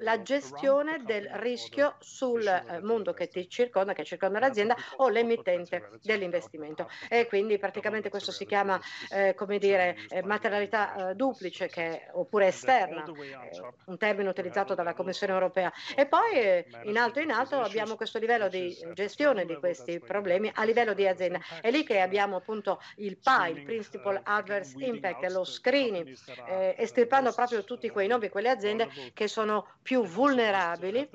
la 0.00 0.22
gestione 0.22 1.02
del 1.04 1.28
rischio 1.34 1.96
sul 1.98 2.46
eh, 2.46 2.80
mondo 2.80 3.12
che 3.12 3.28
ti 3.28 3.46
circonda, 3.46 3.92
che 3.92 4.04
circonda 4.04 4.38
l'azienda 4.38 4.74
o 4.96 5.08
l'emittente 5.10 5.90
dell'investimento. 6.02 6.88
E 7.10 7.26
quindi 7.26 7.58
praticamente 7.58 8.08
questo 8.08 8.32
si 8.32 8.46
chiama, 8.46 8.80
eh, 9.10 9.34
come 9.34 9.58
dire, 9.58 9.96
eh, 10.08 10.22
materialità 10.22 11.10
eh, 11.10 11.14
duplice 11.14 11.68
che, 11.68 12.08
oppure 12.12 12.48
esterna, 12.48 13.04
eh, 13.04 13.50
un 13.86 13.96
termine 13.98 14.28
utilizzato 14.28 14.74
dalla 14.74 14.94
Commissione 14.94 15.32
europea. 15.32 15.72
E 15.96 16.06
poi 16.06 16.32
eh, 16.32 16.66
in 16.84 16.96
alto 16.98 17.20
in 17.20 17.30
alto 17.30 17.60
abbiamo 17.60 17.96
questo 17.96 18.18
livello 18.18 18.48
di 18.48 18.76
gestione 18.94 19.44
di 19.44 19.56
questi 19.56 19.98
problemi 20.00 20.50
a 20.54 20.64
livello 20.64 20.94
di 20.94 21.06
azienda. 21.06 21.40
È 21.60 21.70
lì 21.70 21.84
che 21.84 22.00
abbiamo 22.00 22.36
appunto 22.36 22.80
il 22.96 23.18
PI, 23.18 23.58
il 23.58 23.64
Principal 23.64 24.20
Adverse 24.22 24.74
Impact, 24.78 25.24
lo 25.30 25.44
screening, 25.44 26.16
eh, 26.48 26.74
estirpando 26.78 27.32
proprio 27.32 27.64
tutti 27.64 27.88
quei 27.90 28.06
nomi, 28.06 28.28
quelle 28.28 28.50
aziende 28.50 28.88
che 29.12 29.28
sono 29.28 29.66
più 29.82 30.04
vulnerabili 30.04 31.08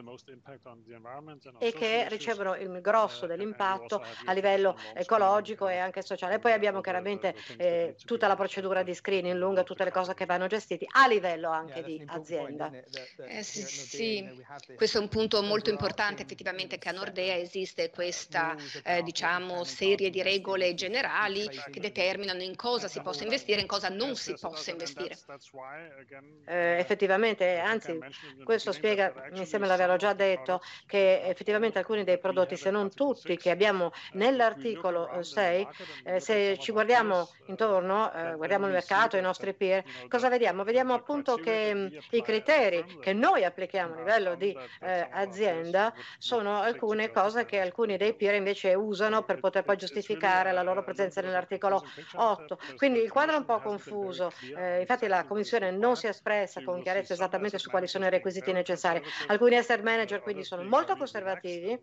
e 1.60 1.74
che 1.74 2.08
ricevono 2.10 2.56
il 2.56 2.82
grosso 2.82 3.26
dell'impatto 3.26 4.04
a 4.26 4.32
livello 4.34 4.78
ecologico 4.94 5.68
e 5.68 5.78
anche 5.78 6.02
sociale. 6.02 6.36
E 6.36 6.40
poi 6.40 6.52
abbiamo 6.52 6.82
chiaramente 6.82 7.36
eh, 7.58 7.96
tutta 8.06 8.28
la 8.28 8.36
procedura 8.64 8.84
di 8.84 8.94
screening 8.94 9.38
lunga, 9.38 9.64
tutte 9.64 9.84
le 9.84 9.92
cose 9.92 10.14
che 10.14 10.26
vanno 10.26 10.48
gestite 10.48 10.86
a 10.90 11.08
livello 11.08 11.50
anche 11.50 11.84
di 11.84 12.02
azienda. 12.08 12.72
Eh, 13.28 13.44
sì, 13.44 13.62
sì, 13.64 14.44
questo 14.76 14.98
è 15.00 15.02
un 15.02 15.10
punto 15.10 15.42
molto 15.42 15.70
importante 15.70 16.24
effettivamente 16.24 16.78
che 16.78 16.90
a 16.90 16.92
Nordea 16.94 17.36
esiste 17.36 17.90
questa 17.90 18.56
eh, 18.84 19.02
diciamo 19.04 19.64
serie 19.64 20.10
di 20.10 20.22
regole 20.22 20.74
generali 20.76 21.48
che 21.72 21.80
determinano 21.80 22.42
in 22.42 22.56
cosa 22.56 22.88
si 22.88 23.02
possa 23.02 23.24
investire 23.24 23.60
e 23.60 23.62
in 23.62 23.68
cosa 23.68 23.90
non 23.90 24.16
si 24.16 24.34
possa 24.40 24.72
investire. 24.72 25.18
Eh, 26.46 26.78
effettivamente, 26.80 27.58
anzi, 27.58 27.98
questo 28.44 28.72
spiega, 28.72 29.14
insieme 29.34 29.68
l'avevo 29.68 29.98
già 29.98 30.14
detto, 30.14 30.62
che 30.86 31.24
effettivamente 31.24 31.80
alcuni 31.80 32.04
dei 32.04 32.20
prodotti, 32.20 32.56
se 32.56 32.70
non 32.70 32.94
tutti, 32.94 33.36
che 33.38 33.50
abbiamo 33.50 33.92
nell'articolo 34.14 35.22
6, 35.22 35.68
eh, 36.04 36.20
se 36.20 36.58
ci 36.60 36.72
guardiamo 36.72 37.30
intorno, 37.48 38.12
eh, 38.14 38.36
guardiamo 38.54 38.68
il 38.68 38.74
mercato, 38.74 39.18
i 39.18 39.22
nostri 39.22 39.54
peer, 39.54 39.84
cosa 40.08 40.30
vediamo? 40.30 40.64
Vediamo 40.64 40.94
appunto 40.94 41.36
che 41.36 41.74
mh, 41.74 41.98
i 42.12 42.22
criteri 42.22 43.00
che 43.00 43.14
noi 43.14 43.44
applichiamo 43.44 43.96
a 43.96 43.98
livello 43.98 44.36
di 44.36 44.56
eh, 44.82 45.08
azienda 45.12 45.94
sono 46.18 46.60
alcune 46.60 47.12
cose 47.12 47.46
che 47.46 47.60
alcuni 47.60 47.98
dei 47.98 48.14
peer 48.14 48.36
invece 48.36 48.74
usano 48.76 49.24
per 49.24 49.40
poter 49.40 49.64
poi 49.64 49.78
giustificare 49.78 50.52
la 50.52 50.62
loro 50.62 50.84
presenza 50.84 51.22
nell'articolo 51.22 51.84
8. 52.14 52.58
Quindi 52.76 53.00
il 53.00 53.12
quadro 53.12 53.36
è 53.36 53.38
un 53.38 53.46
po' 53.46 53.60
confuso, 53.60 54.32
eh, 54.56 54.82
infatti 54.82 55.08
la 55.08 55.26
Commissione 55.26 55.72
non 55.72 55.96
si 55.96 56.06
è 56.06 56.10
espressa 56.10 56.62
con 56.62 56.82
chiarezza 56.82 57.14
esattamente 57.14 57.58
su 57.58 57.70
quali 57.70 57.88
sono 57.88 58.06
i 58.06 58.10
requisiti 58.10 58.52
necessari. 58.52 59.02
Alcuni 59.28 59.58
asset 59.58 59.82
manager 59.82 60.22
quindi 60.22 60.44
sono 60.44 60.64
molto 60.64 60.96
conservativi, 60.96 61.80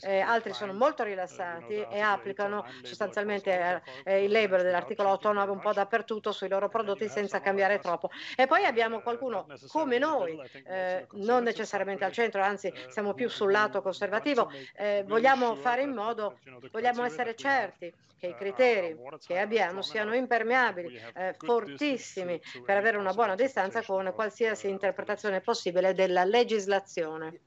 eh, 0.00 0.20
altri 0.20 0.52
sono 0.54 0.72
molto 0.72 1.02
rilassati 1.02 1.74
e 1.88 2.00
applicano 2.00 2.64
sostanzialmente 2.82 3.82
eh, 4.04 4.24
il 4.24 4.30
label 4.30 4.62
dell'articolo 4.62 5.10
8 5.10 5.32
9 5.32 5.50
un 5.50 5.58
po' 5.58 5.72
dappertutto 5.72 5.99
sui 6.32 6.48
loro 6.48 6.68
prodotti 6.68 7.08
senza 7.08 7.40
cambiare 7.40 7.78
troppo. 7.78 8.10
E 8.36 8.46
poi 8.46 8.64
abbiamo 8.64 9.00
qualcuno 9.00 9.46
come 9.68 9.98
noi, 9.98 10.40
eh, 10.66 11.06
non 11.12 11.42
necessariamente 11.42 12.04
al 12.04 12.12
centro, 12.12 12.42
anzi 12.42 12.72
siamo 12.88 13.14
più 13.14 13.28
sul 13.28 13.50
lato 13.50 13.82
conservativo, 13.82 14.50
eh, 14.76 15.04
vogliamo 15.06 15.54
fare 15.56 15.82
in 15.82 15.90
modo, 15.90 16.38
vogliamo 16.70 17.04
essere 17.04 17.34
certi 17.34 17.92
che 18.20 18.26
i 18.26 18.34
criteri 18.34 18.96
che 19.26 19.38
abbiamo 19.38 19.80
siano 19.80 20.14
impermeabili, 20.14 21.00
eh, 21.14 21.34
fortissimi 21.38 22.38
per 22.66 22.76
avere 22.76 22.98
una 22.98 23.14
buona 23.14 23.34
distanza 23.34 23.82
con 23.82 24.12
qualsiasi 24.14 24.68
interpretazione 24.68 25.40
possibile 25.40 25.94
della 25.94 26.24
legislazione. 26.24 27.40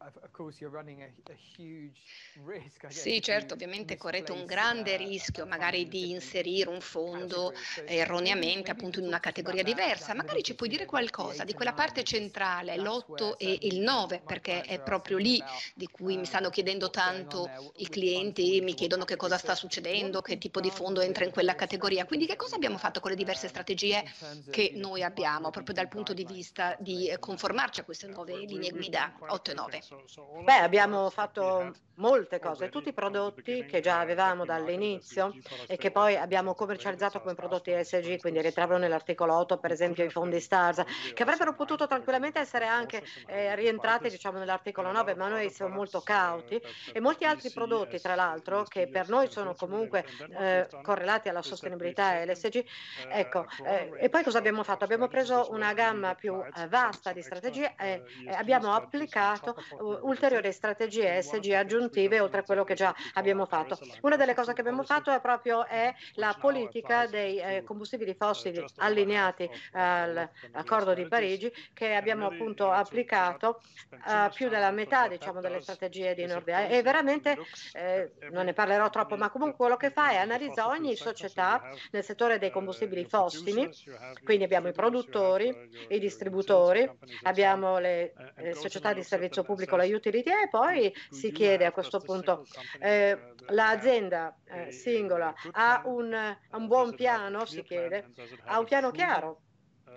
Sì, 2.88 3.22
certo, 3.22 3.54
ovviamente 3.54 3.98
correte 3.98 4.32
un 4.32 4.46
grande 4.46 4.98
rischio 4.98 5.46
magari 5.46 5.88
di 5.88 6.10
inserire 6.10 6.70
un 6.70 6.82
fondo 6.82 7.54
erroneamente 7.86 8.43
appunto 8.72 9.00
in 9.00 9.06
una 9.06 9.20
categoria 9.20 9.64
diversa. 9.64 10.14
Magari 10.14 10.44
ci 10.44 10.56
puoi 10.56 10.70
dire 10.70 10.86
qualcosa 10.86 11.44
di 11.44 11.54
quella 11.54 11.74
parte 11.74 12.04
centrale, 12.04 12.78
l'8 12.78 13.38
e 13.38 13.58
il 13.62 13.80
9, 13.80 14.22
perché 14.26 14.62
è 14.62 14.82
proprio 14.82 15.18
lì 15.18 15.42
di 15.74 15.88
cui 15.88 16.18
mi 16.18 16.26
stanno 16.26 16.50
chiedendo 16.50 16.90
tanto 16.90 17.50
i 17.78 17.88
clienti, 17.88 18.62
mi 18.62 18.74
chiedono 18.74 19.06
che 19.06 19.16
cosa 19.16 19.38
sta 19.38 19.56
succedendo, 19.56 20.22
che 20.22 20.38
tipo 20.38 20.60
di 20.60 20.70
fondo 20.70 21.02
entra 21.02 21.24
in 21.26 21.32
quella 21.32 21.56
categoria. 21.56 22.06
Quindi 22.06 22.26
che 22.26 22.36
cosa 22.36 22.56
abbiamo 22.56 22.78
fatto 22.78 23.00
con 23.00 23.12
le 23.12 23.18
diverse 23.18 23.48
strategie 23.48 24.04
che 24.50 24.72
noi 24.76 25.04
abbiamo 25.04 25.50
proprio 25.50 25.74
dal 25.74 25.88
punto 25.88 26.14
di 26.14 26.26
vista 26.26 26.76
di 26.80 27.14
conformarci 27.20 27.80
a 27.80 27.84
queste 27.84 28.08
nuove 28.08 28.38
linee 28.40 28.72
guida 28.72 29.14
8 29.20 29.52
e 29.52 29.54
9? 29.54 29.82
Beh, 30.44 30.58
abbiamo 30.58 31.10
fatto 31.10 31.74
molte 31.96 32.40
cose, 32.40 32.70
tutti 32.70 32.90
i 32.90 32.94
prodotti 32.94 33.66
che 33.66 33.80
già 33.80 34.00
avevamo 34.00 34.46
dall'inizio 34.46 35.34
e 35.68 35.78
che 35.78 35.92
poi 35.92 36.16
abbiamo 36.16 36.56
commercializzato 36.56 37.22
come 37.22 37.36
prodotti 37.36 37.72
ESG, 37.72 38.18
quindi 38.34 38.42
ritrovano 38.50 38.80
nell'articolo 38.80 39.36
8 39.36 39.58
per 39.58 39.72
esempio 39.72 40.04
i 40.04 40.10
fondi 40.10 40.40
STARS, 40.40 40.84
che 41.14 41.22
avrebbero 41.22 41.54
potuto 41.54 41.86
tranquillamente 41.86 42.40
essere 42.40 42.66
anche 42.66 43.04
eh, 43.28 43.56
rientrati 43.56 44.10
diciamo, 44.10 44.40
nell'articolo 44.40 44.92
9, 44.92 45.16
ma 45.16 45.28
noi 45.28 45.52
siamo 45.52 45.76
molto 45.76 46.02
cauti 46.02 46.60
e 46.92 47.00
molti 47.00 47.26
altri 47.26 47.52
prodotti 47.52 48.00
tra 48.00 48.16
l'altro 48.16 48.64
che 48.64 48.88
per 48.88 49.10
noi 49.10 49.30
sono 49.30 49.54
comunque 49.54 50.04
eh, 50.40 50.68
correlati 50.82 51.30
alla 51.30 51.44
sostenibilità 51.44 52.20
e 52.20 52.26
l'ESG. 52.26 52.66
Ecco, 53.10 53.46
eh, 53.66 53.92
e 54.00 54.10
poi 54.10 54.24
cosa 54.24 54.40
abbiamo 54.40 54.64
fatto? 54.64 54.84
Abbiamo 54.84 55.08
preso 55.08 55.50
una 55.52 55.74
gamma 55.74 56.16
più 56.16 56.42
eh, 56.42 56.68
vasta 56.68 57.14
di 57.14 57.22
strategie 57.22 57.76
e 57.78 58.02
abbiamo 58.32 58.74
applicato 58.74 59.56
ulteriori 60.02 60.52
strategie 60.52 61.18
ESG 61.18 61.52
aggiuntive 61.52 62.20
oltre 62.20 62.40
a 62.40 62.44
quello 62.44 62.64
che 62.64 62.74
già 62.74 62.96
abbiamo 63.14 63.46
fatto. 63.46 63.78
Una 64.02 64.16
delle 64.16 64.34
cose 64.34 64.54
che 64.54 64.62
abbiamo 64.62 64.84
fatto 64.84 65.12
è 65.12 65.22
proprio 65.22 65.66
è 65.68 65.94
la 66.16 66.36
politica 66.40 67.06
dei 67.06 67.38
eh, 67.44 67.64
combustibili 67.64 68.16
fossili 68.24 68.64
allineati 68.78 69.50
all'accordo 69.74 70.94
di 70.94 71.06
Parigi 71.06 71.52
che 71.74 71.94
abbiamo 71.94 72.28
appunto 72.28 72.72
applicato 72.72 73.62
a 74.06 74.32
più 74.34 74.48
della 74.48 74.72
metà 74.72 75.10
diciamo, 75.10 75.42
delle 75.42 75.62
strategie 75.62 76.14
di 76.16 76.26
Nordea 76.26 76.68
e. 76.68 76.82
veramente 76.82 77.38
eh, 77.74 78.14
non 78.32 78.46
ne 78.46 78.54
parlerò 78.54 78.90
troppo 78.90 79.18
ma 79.18 79.30
comunque 79.30 79.58
quello 79.58 79.76
che 79.76 79.92
fa 79.92 80.12
è 80.12 80.16
analizzare 80.16 80.78
ogni 80.78 80.96
società 80.96 81.70
nel 81.92 82.04
settore 82.04 82.40
dei 82.40 82.50
combustibili 82.50 83.06
fossili. 83.06 83.70
quindi 84.24 84.46
abbiamo 84.46 84.70
i 84.70 84.74
produttori 84.74 85.54
i 85.90 86.00
distributori 86.00 86.90
abbiamo 87.24 87.80
le 87.80 88.14
eh, 88.38 88.54
società 88.54 88.94
di 88.94 89.04
servizio 89.04 89.44
pubblico 89.44 89.76
la 89.76 89.86
utility 89.86 90.30
e 90.30 90.48
poi 90.50 90.94
si 91.10 91.32
chiede 91.32 91.66
a 91.66 91.72
questo 91.72 92.00
punto 92.00 92.46
eh, 92.80 93.34
l'azienda 93.48 94.36
eh, 94.46 94.72
singola 94.72 95.34
ha 95.52 95.82
un, 95.86 96.38
un 96.52 96.68
buon 96.68 96.96
piano 96.96 97.46
si 97.46 97.62
chiede. 97.64 98.12
ha 98.46 98.60
un 98.60 98.66
piano 98.66 98.92
chiaro? 98.92 99.42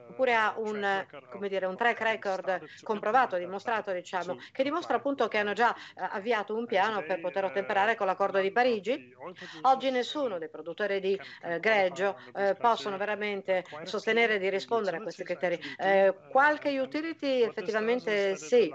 Oppure 0.08 0.34
ha 0.34 0.54
un, 0.56 1.04
come 1.30 1.48
dire, 1.48 1.66
un 1.66 1.76
track 1.76 2.00
record 2.00 2.60
comprovato, 2.82 3.36
dimostrato, 3.36 3.92
diciamo, 3.92 4.36
che 4.52 4.62
dimostra 4.62 4.96
appunto 4.96 5.26
che 5.26 5.38
hanno 5.38 5.52
già 5.52 5.74
eh, 5.74 6.08
avviato 6.10 6.56
un 6.56 6.64
piano 6.64 7.02
per 7.02 7.20
poter 7.20 7.44
ottemperare 7.44 7.96
con 7.96 8.06
l'accordo 8.06 8.38
di 8.38 8.52
Parigi. 8.52 9.14
Oggi 9.62 9.90
nessuno 9.90 10.38
dei 10.38 10.48
produttori 10.48 11.00
di 11.00 11.20
eh, 11.42 11.58
greggio 11.58 12.18
eh, 12.34 12.54
possono 12.54 12.96
veramente 12.96 13.64
sostenere 13.82 14.38
di 14.38 14.48
rispondere 14.48 14.98
a 14.98 15.02
questi 15.02 15.24
criteri. 15.24 15.60
Eh, 15.76 16.14
qualche 16.30 16.78
utility 16.78 17.42
effettivamente 17.42 18.36
sì, 18.36 18.72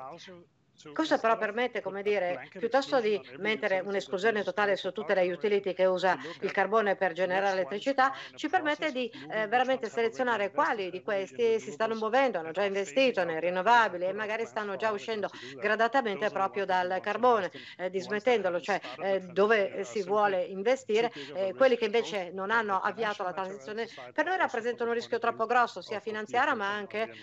Questo 0.94 1.20
però 1.20 1.38
permette, 1.38 1.82
come 1.82 2.02
dire, 2.02 2.48
piuttosto 2.50 3.00
di 3.00 3.20
mettere 3.38 3.80
un'esclusione 3.80 4.44
totale 4.44 4.76
su 4.76 4.92
tutte 4.92 5.14
le 5.14 5.32
utility 5.32 5.74
che 5.74 5.86
usa 5.86 6.18
il 6.42 6.52
carbone 6.52 6.96
per 6.96 7.14
generare 7.14 7.54
elettricità, 7.54 8.14
ci 8.36 8.50
permette 8.50 8.92
di 8.92 9.12
eh, 9.32 9.48
veramente 9.48 9.90
selezionare 9.90 10.52
quali 10.52 10.90
di 10.90 11.02
questi 11.02 11.60
si 11.60 11.72
stanno 11.72 11.96
muovendo, 11.96 12.40
hanno 12.40 12.52
già 12.52 12.64
investito 12.64 13.24
nei 13.24 13.40
rinnovabili 13.40 14.06
e 14.06 14.14
magari 14.14 14.46
stanno 14.46 14.76
già 14.76 14.92
uscendo 14.92 15.30
gradatamente 15.56 16.30
proprio 16.30 16.66
dal 16.66 17.00
carbone, 17.02 17.52
eh, 17.78 17.90
dismettendolo, 17.90 18.60
cioè 18.60 18.80
eh, 19.04 19.20
dove 19.20 19.84
si 19.84 20.04
vuole 20.04 20.42
investire. 20.44 21.12
Eh, 21.34 21.54
quelli 21.56 21.78
che 21.78 21.86
invece 21.86 22.32
non 22.34 22.52
hanno 22.52 22.80
avviato 22.80 23.24
la 23.24 23.34
transizione 23.34 23.88
per 24.14 24.26
noi 24.26 24.38
rappresentano 24.38 24.90
un 24.90 24.96
rischio 24.96 25.20
troppo 25.20 25.46
grosso, 25.46 25.82
sia 25.82 26.00
finanziario 26.00 26.56
ma 26.56 26.74
anche 26.74 27.14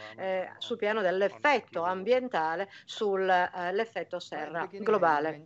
sul 0.59 0.77
piano 0.77 1.01
dell'effetto 1.03 1.83
ambientale 1.83 2.69
sul 2.85 3.48
l'effetto 3.73 4.19
serra 4.21 4.67
globale. 4.71 5.45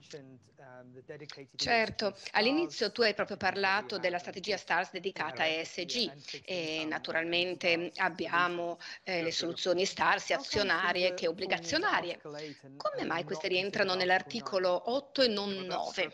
Certo, 1.54 2.14
all'inizio 2.32 2.90
tu 2.90 3.02
hai 3.02 3.14
proprio 3.14 3.36
parlato 3.36 3.98
della 3.98 4.18
strategia 4.18 4.56
STARS 4.56 4.90
dedicata 4.90 5.42
a 5.42 5.46
ESG 5.46 6.42
e 6.44 6.84
naturalmente 6.88 7.92
abbiamo 7.96 8.78
eh, 9.02 9.22
le 9.22 9.30
soluzioni 9.30 9.84
STARS 9.84 10.24
sia 10.24 10.38
azionarie 10.38 11.14
che 11.14 11.28
obbligazionarie. 11.28 12.20
Come 12.20 13.04
mai 13.06 13.24
queste 13.24 13.48
rientrano 13.48 13.94
nell'articolo 13.94 14.90
8 14.90 15.22
e 15.22 15.28
non 15.28 15.52
9? 15.52 16.12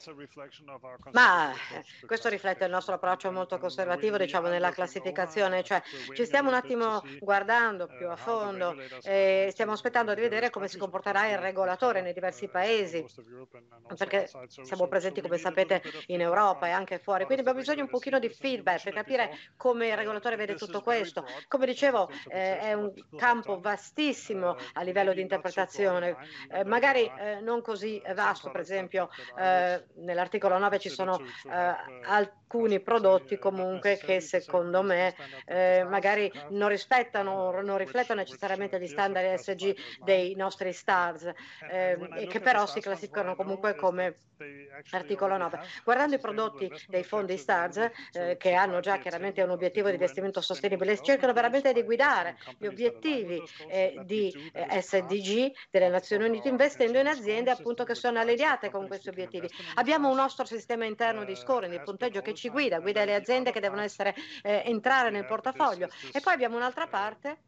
Ma 1.12 1.52
eh, 1.52 1.84
questo 2.06 2.28
riflette 2.28 2.64
il 2.64 2.70
nostro 2.70 2.94
approccio 2.94 3.32
molto 3.32 3.58
conservativo, 3.58 4.16
diciamo, 4.16 4.48
nella 4.48 4.70
classificazione, 4.70 5.62
cioè 5.62 5.82
ci 6.14 6.24
stiamo 6.24 6.48
un 6.48 6.54
attimo 6.54 7.02
guardando 7.20 7.86
più 7.86 8.08
a 8.08 8.16
fondo 8.16 8.76
e 9.02 9.48
stiamo 9.50 9.72
aspettando 9.72 10.14
di 10.14 10.20
vedere 10.20 10.50
come 10.50 10.68
si 10.68 10.78
comporterà 10.78 11.28
il 11.28 11.38
regolatore 11.38 11.77
nei 11.78 12.12
diversi 12.12 12.48
paesi, 12.48 13.04
perché 13.96 14.28
siamo 14.48 14.88
presenti 14.88 15.20
come 15.20 15.38
sapete 15.38 15.82
in 16.06 16.20
Europa 16.20 16.66
e 16.66 16.70
anche 16.70 16.98
fuori, 16.98 17.24
quindi 17.24 17.42
abbiamo 17.42 17.60
bisogno 17.60 17.82
un 17.82 17.88
pochino 17.88 18.18
di 18.18 18.28
feedback 18.28 18.82
per 18.82 18.92
capire 18.92 19.30
come 19.56 19.88
il 19.88 19.96
regolatore 19.96 20.36
vede 20.36 20.54
tutto 20.54 20.82
questo. 20.82 21.24
Come 21.46 21.66
dicevo 21.66 22.10
eh, 22.28 22.58
è 22.58 22.72
un 22.72 22.92
campo 23.16 23.60
vastissimo 23.60 24.56
a 24.72 24.82
livello 24.82 25.12
di 25.12 25.20
interpretazione, 25.20 26.16
eh, 26.50 26.64
magari 26.64 27.10
eh, 27.18 27.40
non 27.40 27.62
così 27.62 28.02
vasto, 28.14 28.50
per 28.50 28.60
esempio 28.60 29.08
eh, 29.38 29.84
nell'articolo 29.96 30.58
9 30.58 30.78
ci 30.78 30.88
sono 30.88 31.18
eh, 31.18 31.76
alcuni 32.04 32.80
prodotti 32.80 33.38
comunque 33.38 33.98
che 33.98 34.20
secondo 34.20 34.82
me 34.82 35.14
eh, 35.46 35.84
magari 35.88 36.30
non 36.50 36.68
rispettano, 36.68 37.60
non 37.60 37.76
riflettono 37.76 38.20
necessariamente 38.20 38.80
gli 38.80 38.86
standard 38.86 39.26
ESG 39.26 39.76
dei 40.02 40.34
nostri 40.34 40.72
stars 40.72 41.30
e 41.70 42.26
che 42.26 42.40
però 42.40 42.66
si 42.66 42.80
classificano 42.80 43.34
comunque 43.34 43.74
come 43.74 44.16
Articolo 44.90 45.36
9. 45.36 45.60
Guardando 45.84 46.14
i 46.14 46.20
prodotti 46.20 46.70
dei 46.86 47.02
fondi 47.02 47.36
STARS, 47.36 47.90
eh, 48.12 48.36
che 48.36 48.52
hanno 48.52 48.80
già 48.80 48.98
chiaramente 48.98 49.42
un 49.42 49.50
obiettivo 49.50 49.88
di 49.88 49.94
investimento 49.94 50.40
sostenibile, 50.40 51.00
cercano 51.02 51.32
veramente 51.32 51.72
di 51.72 51.82
guidare 51.82 52.36
gli 52.56 52.66
obiettivi 52.66 53.42
eh, 53.68 54.00
di 54.04 54.32
eh, 54.52 54.80
SDG 54.80 55.52
delle 55.70 55.88
Nazioni 55.88 56.24
Unite 56.26 56.48
investendo 56.48 56.98
in 56.98 57.08
aziende 57.08 57.50
appunto 57.50 57.84
che 57.84 57.94
sono 57.94 58.20
allineate 58.20 58.70
con 58.70 58.86
questi 58.86 59.08
obiettivi. 59.08 59.48
Abbiamo 59.74 60.08
un 60.08 60.16
nostro 60.16 60.44
sistema 60.44 60.84
interno 60.84 61.24
di 61.24 61.34
scoring, 61.34 61.72
di 61.72 61.82
punteggio 61.82 62.22
che 62.22 62.34
ci 62.34 62.48
guida, 62.48 62.78
guida 62.78 63.04
le 63.04 63.14
aziende 63.14 63.50
che 63.50 63.60
devono 63.60 63.82
essere, 63.82 64.14
eh, 64.42 64.62
entrare 64.66 65.10
nel 65.10 65.24
portafoglio. 65.24 65.88
e 66.12 66.20
poi 66.20 66.32
abbiamo 66.32 66.56
un'altra 66.56 66.86
parte 66.86 67.38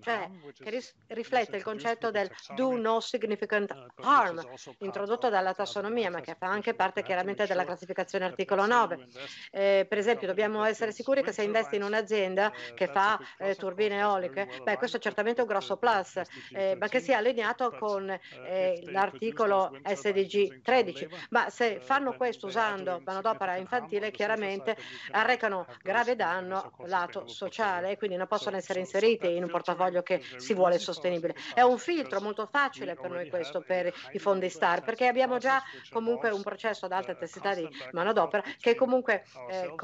cioè, 0.00 0.30
che 0.54 0.70
ris- 0.70 0.94
riflette 1.08 1.56
il 1.56 1.62
concetto 1.62 2.10
del 2.10 2.30
do 2.54 2.76
no 2.76 3.00
significant 3.00 3.74
harm, 3.96 4.42
introdotto 4.78 5.28
dalla 5.28 5.54
tassonomia, 5.54 6.10
ma 6.10 6.20
che 6.20 6.34
fa 6.38 6.46
anche 6.48 6.74
parte 6.74 7.02
chiaramente 7.02 7.46
della 7.46 7.64
classificazione 7.64 8.24
articolo 8.24 8.66
9. 8.66 9.06
Eh, 9.50 9.86
per 9.88 9.98
esempio, 9.98 10.26
dobbiamo 10.26 10.64
essere 10.64 10.92
sicuri 10.92 11.22
che 11.22 11.32
se 11.32 11.42
investi 11.42 11.76
in 11.76 11.82
un'azienda 11.82 12.52
che 12.74 12.86
fa 12.86 13.18
eh, 13.38 13.54
turbine 13.56 13.98
eoliche, 13.98 14.48
beh, 14.62 14.76
questo 14.76 14.96
è 14.96 15.00
certamente 15.00 15.42
un 15.42 15.46
grosso 15.46 15.76
plus, 15.76 16.20
eh, 16.52 16.76
ma 16.78 16.88
che 16.88 17.00
sia 17.00 17.18
allineato 17.18 17.70
con 17.78 18.08
eh, 18.10 18.80
l'articolo 18.86 19.70
SDG 19.84 20.62
13. 20.62 21.08
Ma 21.30 21.50
se 21.50 21.80
fanno 21.80 22.14
questo 22.14 22.46
usando 22.46 23.00
manodopera 23.04 23.56
infantile, 23.56 24.10
chiaramente 24.10 24.76
arrecano 25.10 25.66
grave 25.82 26.16
danno 26.16 26.72
lato 26.84 27.26
sociale 27.26 27.90
e 27.90 27.96
quindi 27.96 28.16
non 28.16 28.26
possono 28.30 28.56
essere 28.56 28.78
inseriti 28.78 29.34
in 29.34 29.42
un 29.42 29.50
portafoglio 29.50 30.02
che 30.02 30.22
si 30.36 30.54
vuole 30.54 30.78
sostenibile. 30.78 31.34
È 31.52 31.62
un 31.62 31.78
filtro 31.78 32.20
molto 32.20 32.46
facile 32.46 32.94
per 32.94 33.10
noi 33.10 33.28
questo, 33.28 33.60
per 33.60 33.92
i 34.12 34.18
fondi 34.20 34.48
STAR, 34.48 34.84
perché 34.84 35.08
abbiamo 35.08 35.38
già 35.38 35.60
comunque 35.90 36.30
un 36.30 36.42
processo 36.42 36.86
ad 36.86 36.92
alta 36.92 37.10
intensità 37.10 37.54
di 37.54 37.68
manodopera 37.90 38.44
che 38.60 38.76
comunque 38.76 39.24
eh, 39.50 39.74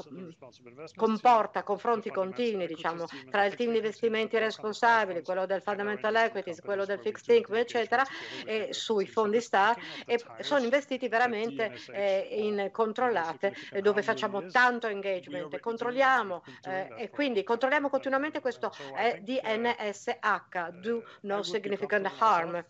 comporta 0.94 1.64
confronti 1.64 2.10
continui 2.10 2.68
diciamo, 2.68 3.06
tra 3.30 3.44
il 3.44 3.56
team 3.56 3.72
di 3.72 3.78
investimenti 3.78 4.38
responsabili, 4.38 5.22
quello 5.22 5.44
del 5.44 5.62
fundamental 5.62 6.14
equities, 6.14 6.60
quello 6.60 6.84
del 6.84 7.00
fixed 7.00 7.34
income, 7.34 7.60
eccetera, 7.60 8.04
e 8.44 8.68
sui 8.70 9.08
fondi 9.08 9.40
STAR 9.40 9.76
e 10.06 10.22
sono 10.40 10.62
investiti 10.62 11.08
veramente 11.08 11.74
eh, 11.90 12.28
in 12.30 12.68
controllate 12.70 13.54
dove 13.80 14.02
facciamo 14.02 14.46
tanto 14.46 14.86
engagement, 14.86 15.58
controlliamo 15.58 16.44
eh, 16.64 16.88
e 16.96 17.10
quindi 17.10 17.42
controlliamo 17.42 17.88
continuamente 17.88 18.35
questo 18.40 18.72
è 18.94 19.20
DNSH, 19.20 20.80
Do 20.80 21.02
No 21.22 21.42
Significant 21.42 22.10
Harm. 22.18 22.64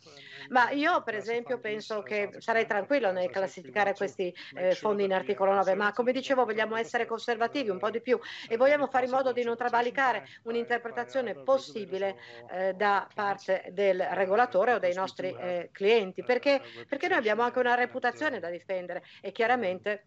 Ma 0.48 0.70
io 0.70 1.02
per 1.02 1.14
esempio 1.14 1.59
penso 1.59 2.02
che 2.02 2.35
sarei 2.38 2.66
tranquillo 2.66 3.11
nel 3.12 3.31
classificare 3.31 3.94
questi 3.94 4.35
eh, 4.55 4.74
fondi 4.74 5.05
in 5.05 5.12
articolo 5.12 5.52
9, 5.55 5.74
ma 5.74 5.92
come 5.92 6.12
dicevo 6.12 6.44
vogliamo 6.44 6.76
essere 6.76 7.07
conservativi 7.07 7.70
un 7.70 7.79
po' 7.79 7.90
di 7.90 8.00
più 8.00 8.18
e 8.48 8.57
vogliamo 8.57 8.87
fare 8.87 9.07
in 9.07 9.11
modo 9.11 9.33
di 9.33 9.42
non 9.42 9.57
travalicare 9.57 10.26
un'interpretazione 10.42 11.35
possibile 11.35 12.16
eh, 12.50 12.74
da 12.74 13.09
parte 13.12 13.66
del 13.72 14.00
regolatore 14.00 14.74
o 14.74 14.79
dei 14.79 14.94
nostri 14.94 15.35
eh, 15.35 15.70
clienti, 15.72 16.22
perché, 16.22 16.61
perché 16.88 17.09
noi 17.09 17.18
abbiamo 17.18 17.42
anche 17.42 17.59
una 17.59 17.74
reputazione 17.74 18.40
da 18.40 18.50
difendere 18.50 19.02
e 19.20 19.33
chiaramente 19.33 20.07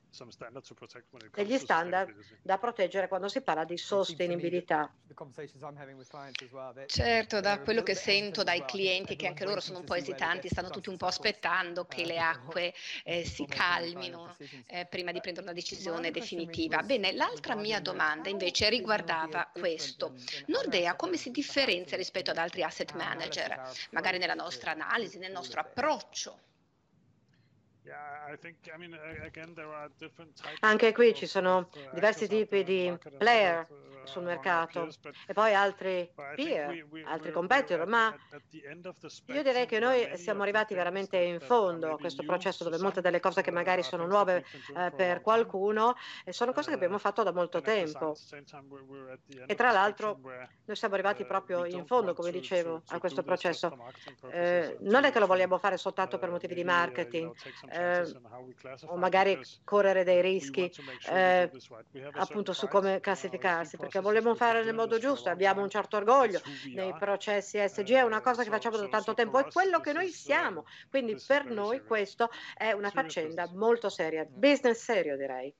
degli 1.33 1.57
standard 1.57 2.13
da 2.41 2.57
proteggere 2.57 3.07
quando 3.07 3.27
si 3.27 3.41
parla 3.41 3.65
di 3.65 3.77
sostenibilità. 3.77 4.91
Certo, 6.87 7.39
da 7.39 7.59
quello 7.59 7.83
che 7.83 7.95
sento 7.95 8.43
dai 8.43 8.63
clienti, 8.65 9.15
che 9.15 9.27
anche 9.27 9.45
loro 9.45 9.59
sono 9.59 9.79
un 9.79 9.85
po' 9.85 9.95
esitanti, 9.95 10.47
stanno 10.47 10.69
tutti 10.69 10.89
un 10.89 10.97
po' 10.97 11.07
aspettando 11.07 11.85
che 11.85 12.05
le 12.05 12.19
acque 12.19 12.73
eh, 13.03 13.25
si 13.25 13.45
calmino 13.45 14.35
eh, 14.67 14.85
prima 14.85 15.11
di 15.11 15.19
prendere 15.19 15.45
una 15.45 15.55
decisione 15.55 16.11
definitiva. 16.11 16.81
Bene, 16.83 17.13
l'altra 17.13 17.55
mia 17.55 17.79
domanda 17.79 18.29
invece 18.29 18.69
riguardava 18.69 19.49
questo. 19.53 20.13
Nordea 20.47 20.95
come 20.95 21.17
si 21.17 21.31
differenzia 21.31 21.97
rispetto 21.97 22.31
ad 22.31 22.37
altri 22.37 22.63
asset 22.63 22.93
manager, 22.93 23.61
magari 23.91 24.17
nella 24.17 24.33
nostra 24.33 24.71
analisi, 24.71 25.17
nel 25.17 25.31
nostro 25.31 25.59
approccio? 25.61 26.48
Anche 30.59 30.93
qui 30.93 31.13
ci 31.13 31.25
sono 31.25 31.69
diversi 31.93 32.27
tipi 32.27 32.63
di 32.63 32.97
player 33.17 33.67
sul 34.03 34.23
mercato 34.23 34.89
e 35.27 35.33
poi 35.33 35.53
altri 35.53 36.09
peer, 36.35 36.85
altri 37.05 37.31
competitor, 37.31 37.87
ma 37.87 38.13
io 39.25 39.43
direi 39.43 39.65
che 39.65 39.79
noi 39.79 40.17
siamo 40.17 40.41
arrivati 40.41 40.73
veramente 40.73 41.17
in 41.17 41.39
fondo 41.39 41.93
a 41.93 41.97
questo 41.97 42.23
processo 42.23 42.63
dove 42.63 42.79
molte 42.79 43.01
delle 43.01 43.19
cose 43.19 43.41
che 43.41 43.51
magari 43.51 43.83
sono 43.83 44.05
nuove 44.07 44.43
eh, 44.75 44.91
per 44.95 45.21
qualcuno 45.21 45.95
sono 46.29 46.53
cose 46.53 46.69
che 46.69 46.75
abbiamo 46.75 46.97
fatto 46.97 47.23
da 47.23 47.31
molto 47.31 47.61
tempo. 47.61 48.15
E 49.45 49.55
tra 49.55 49.71
l'altro 49.71 50.19
noi 50.65 50.75
siamo 50.75 50.93
arrivati 50.95 51.25
proprio 51.25 51.65
in 51.65 51.85
fondo, 51.85 52.13
come 52.13 52.31
dicevo, 52.31 52.81
a 52.87 52.99
questo 52.99 53.23
processo. 53.23 53.77
Eh, 54.31 54.77
non 54.81 55.03
è 55.03 55.11
che 55.11 55.19
lo 55.19 55.27
vogliamo 55.27 55.57
fare 55.57 55.77
soltanto 55.77 56.17
per 56.17 56.29
motivi 56.29 56.55
di 56.55 56.63
marketing 56.63 57.31
eh, 57.71 58.15
o 58.85 58.97
magari 58.97 59.39
correre 59.63 60.03
dei 60.03 60.21
rischi 60.21 60.71
eh, 61.09 61.51
appunto 62.13 62.53
su 62.53 62.67
come 62.67 62.99
classificarsi, 62.99 63.77
perché 63.77 63.99
vogliamo 63.99 64.35
fare 64.35 64.63
nel 64.63 64.73
modo 64.73 64.97
giusto, 64.97 65.29
abbiamo 65.29 65.61
un 65.61 65.69
certo 65.69 65.97
orgoglio 65.97 66.41
nei 66.73 66.93
processi 66.97 67.59
SG, 67.59 67.91
è 67.91 68.01
una 68.01 68.21
cosa 68.21 68.43
che 68.43 68.49
facciamo 68.49 68.77
da 68.77 68.87
tanto 68.87 69.13
tempo, 69.13 69.39
è 69.39 69.47
quello 69.51 69.79
che 69.79 69.93
noi 69.93 70.09
siamo. 70.09 70.65
Quindi 70.89 71.17
per 71.25 71.45
noi 71.45 71.83
questo 71.83 72.29
è 72.55 72.71
una 72.71 72.89
faccenda 72.89 73.49
molto 73.53 73.89
seria, 73.89 74.25
business 74.25 74.83
serio 74.83 75.17
direi. 75.17 75.53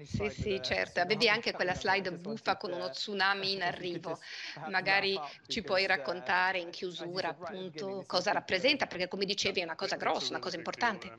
Sì, 0.00 0.30
sì, 0.30 0.60
certo. 0.62 1.00
Avevi 1.00 1.28
anche 1.28 1.52
quella 1.52 1.74
slide 1.74 2.12
buffa 2.12 2.56
con 2.56 2.72
uno 2.72 2.88
tsunami 2.88 3.52
in 3.52 3.62
arrivo. 3.62 4.18
Magari 4.66 5.20
ci 5.46 5.62
puoi 5.62 5.86
raccontare 5.86 6.60
in 6.60 6.70
chiusura 6.70 7.28
appunto 7.28 8.04
cosa 8.06 8.32
rappresenta, 8.32 8.86
perché 8.86 9.08
come 9.08 9.26
dicevi 9.26 9.60
è 9.60 9.64
una 9.64 9.76
cosa 9.76 9.96
grossa, 9.96 10.30
una 10.30 10.38
cosa 10.40 10.56
importante. 10.56 11.12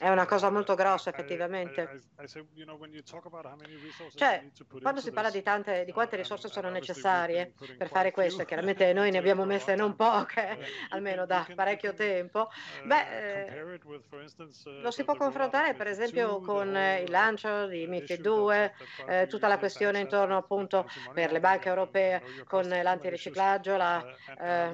È 0.00 0.08
una 0.08 0.24
cosa 0.24 0.48
molto 0.48 0.74
grossa 0.74 1.10
effettivamente. 1.10 2.00
Cioè, 4.14 4.50
quando 4.80 5.00
si 5.02 5.12
parla 5.12 5.28
di, 5.28 5.42
tante, 5.42 5.84
di 5.84 5.92
quante 5.92 6.16
risorse 6.16 6.48
sono 6.48 6.70
necessarie 6.70 7.52
per 7.76 7.90
fare 7.90 8.10
questo, 8.10 8.44
chiaramente 8.46 8.94
noi 8.94 9.10
ne 9.10 9.18
abbiamo 9.18 9.44
messe 9.44 9.74
non 9.74 9.96
poche, 9.96 10.56
almeno 10.88 11.26
da 11.26 11.46
parecchio 11.54 11.92
tempo, 11.92 12.48
beh, 12.82 13.48
eh, 13.50 13.78
lo 14.80 14.90
si 14.90 15.04
può 15.04 15.14
confrontare 15.16 15.74
per 15.74 15.88
esempio 15.88 16.40
con 16.40 16.68
il 16.68 17.10
lancio 17.10 17.66
di 17.66 17.86
MIFID 17.86 18.22
2, 18.22 18.74
eh, 19.06 19.26
tutta 19.26 19.48
la 19.48 19.58
questione 19.58 20.00
intorno 20.00 20.38
appunto 20.38 20.88
per 21.12 21.30
le 21.30 21.40
banche 21.40 21.68
europee 21.68 22.22
con 22.46 22.66
l'antiriciclaggio, 22.66 23.76
la 23.76 24.02
eh, 24.38 24.72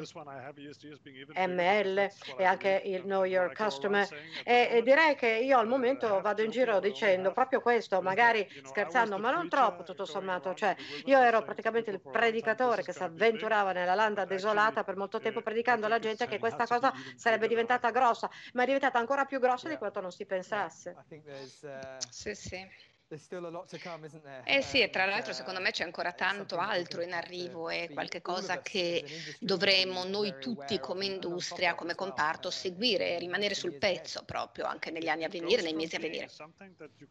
ML 1.49 2.11
e 2.39 2.45
anche 2.45 2.83
il 2.85 3.03
Know 3.03 3.25
Your 3.25 3.53
Customer. 3.53 4.07
e, 4.45 4.69
e 4.71 4.83
direi 4.83 5.15
che 5.17 5.27
io 5.29 5.59
al 5.59 5.67
momento 5.67 6.21
vado 6.21 6.43
in 6.43 6.51
giro 6.51 6.79
dicendo 6.81 7.33
proprio 7.33 7.61
questo, 7.61 8.01
magari 8.03 8.47
scherzando, 8.63 9.19
ma 9.19 9.31
non 9.33 9.49
troppo 9.49 9.83
tutto 9.83 10.05
sommato. 10.07 10.55
Cioè, 10.55 10.77
io 11.05 11.21
ero 11.21 11.43
praticamente 11.43 11.91
il 11.91 12.03
predicatore 12.09 12.83
che 12.85 12.93
si 12.93 13.03
avventurava 13.03 13.73
nella 13.73 13.95
landa 13.95 14.25
desolata 14.25 14.85
per 14.85 14.97
molto 14.97 15.19
tempo 15.21 15.43
predicando 15.43 15.87
alla 15.87 15.99
gente 15.99 16.27
che 16.27 16.39
questa 16.39 16.67
cosa 16.69 16.93
sarebbe 17.17 17.49
diventata 17.49 17.91
grossa, 17.91 18.31
ma 18.53 18.63
è 18.63 18.67
diventata 18.67 18.99
ancora 19.01 19.25
più 19.25 19.41
grossa 19.41 19.69
di 19.69 19.77
quanto 19.77 20.01
non 20.01 20.13
si 20.13 20.25
pensasse. 20.27 21.01
Sì, 22.09 22.35
sì. 22.35 22.71
Eh 24.45 24.63
sì, 24.63 24.81
e 24.81 24.91
tra 24.91 25.05
l'altro 25.05 25.33
secondo 25.33 25.61
me 25.61 25.71
c'è 25.71 25.85
ancora 25.85 26.11
tanto 26.13 26.57
altro 26.59 27.03
in 27.03 27.13
arrivo, 27.13 27.69
è 27.69 27.89
qualcosa 27.93 28.61
che 28.63 29.05
dovremmo 29.39 30.03
noi 30.05 30.35
tutti 30.41 30.81
come 30.81 31.05
industria, 31.05 31.77
come 31.77 31.95
comparto, 31.95 32.51
seguire 32.51 33.11
e 33.15 33.19
rimanere 33.21 33.55
sul 33.55 33.79
pezzo 33.79 34.25
proprio 34.25 34.65
anche 34.65 34.91
negli 34.91 35.07
anni 35.07 35.23
a 35.23 35.29
venire, 35.29 35.63
nei 35.63 35.75
mesi 35.75 35.95
a 35.95 36.01
venire. 36.01 36.29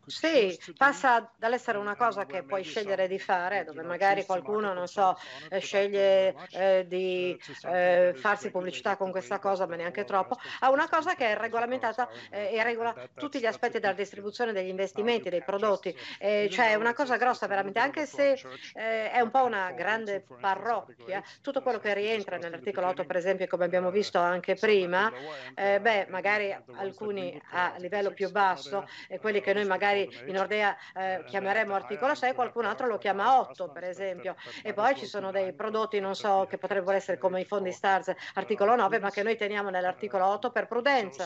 Sì, 0.05 0.59
passa 0.75 1.31
dall'essere 1.37 1.77
una 1.77 1.95
cosa 1.95 2.25
che 2.25 2.43
puoi 2.43 2.63
scegliere 2.63 3.07
di 3.07 3.17
fare, 3.17 3.63
dove 3.63 3.81
magari 3.83 4.25
qualcuno, 4.25 4.73
non 4.73 4.87
so, 4.87 5.17
eh, 5.49 5.59
sceglie 5.59 6.35
eh, 6.51 6.85
di 6.87 7.39
eh, 7.63 8.13
farsi 8.17 8.51
pubblicità 8.51 8.97
con 8.97 9.11
questa 9.11 9.39
cosa, 9.39 9.65
ma 9.65 9.77
neanche 9.77 10.03
troppo, 10.03 10.37
a 10.59 10.69
una 10.71 10.89
cosa 10.89 11.15
che 11.15 11.31
è 11.31 11.37
regolamentata 11.37 12.09
eh, 12.29 12.53
e 12.53 12.63
regola 12.63 12.93
tutti 13.13 13.39
gli 13.39 13.45
aspetti 13.45 13.79
della 13.79 13.93
distribuzione 13.93 14.51
degli 14.51 14.67
investimenti, 14.67 15.29
dei 15.29 15.43
prodotti 15.43 15.83
minuti, 15.85 15.97
eh, 16.17 16.49
cioè 16.51 16.71
è 16.71 16.75
una 16.75 16.93
cosa 16.93 17.17
grossa 17.17 17.47
veramente, 17.47 17.79
anche 17.79 18.05
se 18.05 18.39
eh, 18.73 19.11
è 19.11 19.19
un 19.19 19.29
po' 19.29 19.43
una 19.43 19.71
grande 19.71 20.25
parrocchia, 20.39 21.23
tutto 21.41 21.61
quello 21.61 21.79
che 21.79 21.93
rientra 21.93 22.37
nell'articolo 22.37 22.87
8 22.87 23.05
per 23.05 23.17
esempio, 23.17 23.47
come 23.47 23.65
abbiamo 23.65 23.91
visto 23.91 24.17
anche 24.19 24.55
prima, 24.55 25.11
eh, 25.53 25.79
beh, 25.79 26.07
magari 26.09 26.55
alcuni 26.77 27.39
a 27.51 27.75
livello 27.77 28.11
più 28.11 28.31
basso, 28.31 28.87
e 29.07 29.19
quelli 29.19 29.41
che 29.41 29.53
noi 29.53 29.65
magari 29.65 30.09
in 30.25 30.37
Ordea 30.37 30.75
eh, 30.95 31.23
chiameremo 31.25 31.75
articolo 31.75 32.15
6, 32.15 32.33
qualcun 32.33 32.65
altro 32.65 32.87
lo 32.87 32.97
chiama 32.97 33.39
8 33.39 33.69
per 33.71 33.83
esempio, 33.83 34.35
e 34.63 34.73
poi 34.73 34.95
ci 34.95 35.05
sono 35.05 35.31
dei 35.31 35.53
prodotti, 35.53 35.99
non 35.99 36.15
so, 36.15 36.47
che 36.49 36.57
potrebbero 36.57 36.97
essere 36.97 37.17
come 37.17 37.41
i 37.41 37.45
fondi 37.45 37.71
STARS, 37.71 38.13
articolo 38.33 38.75
9, 38.75 38.99
ma 38.99 39.11
che 39.11 39.23
noi 39.23 39.35
teniamo 39.35 39.69
nell'articolo 39.69 40.25
8 40.25 40.51
per 40.51 40.67
prudenza. 40.67 41.25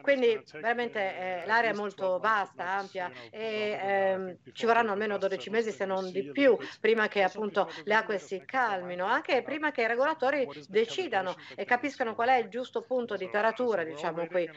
Quindi 0.00 0.42
veramente 0.52 0.98
eh, 0.98 1.46
l'area 1.46 1.70
è 1.70 1.74
molto 1.74 2.18
vasta, 2.18 2.68
ampia 2.68 2.95
Russia 2.96 3.10
e 3.30 3.78
ehm, 3.80 4.36
ci 4.52 4.66
vorranno 4.66 4.92
almeno 4.92 5.18
12 5.18 5.50
mesi 5.50 5.70
se 5.70 5.84
non 5.84 6.10
di 6.10 6.30
più 6.30 6.56
prima 6.80 7.08
che 7.08 7.22
appunto 7.22 7.68
le 7.84 7.94
acque 7.94 8.18
si 8.18 8.42
calmino, 8.44 9.04
anche 9.04 9.42
prima 9.42 9.70
che 9.70 9.82
i 9.82 9.86
regolatori 9.86 10.48
decidano 10.68 11.34
e 11.54 11.64
capiscano 11.64 12.14
qual 12.14 12.28
è 12.28 12.36
il 12.36 12.48
giusto 12.48 12.82
punto 12.82 13.16
di 13.16 13.28
taratura, 13.30 13.84
diciamo 13.84 14.26
qui. 14.26 14.48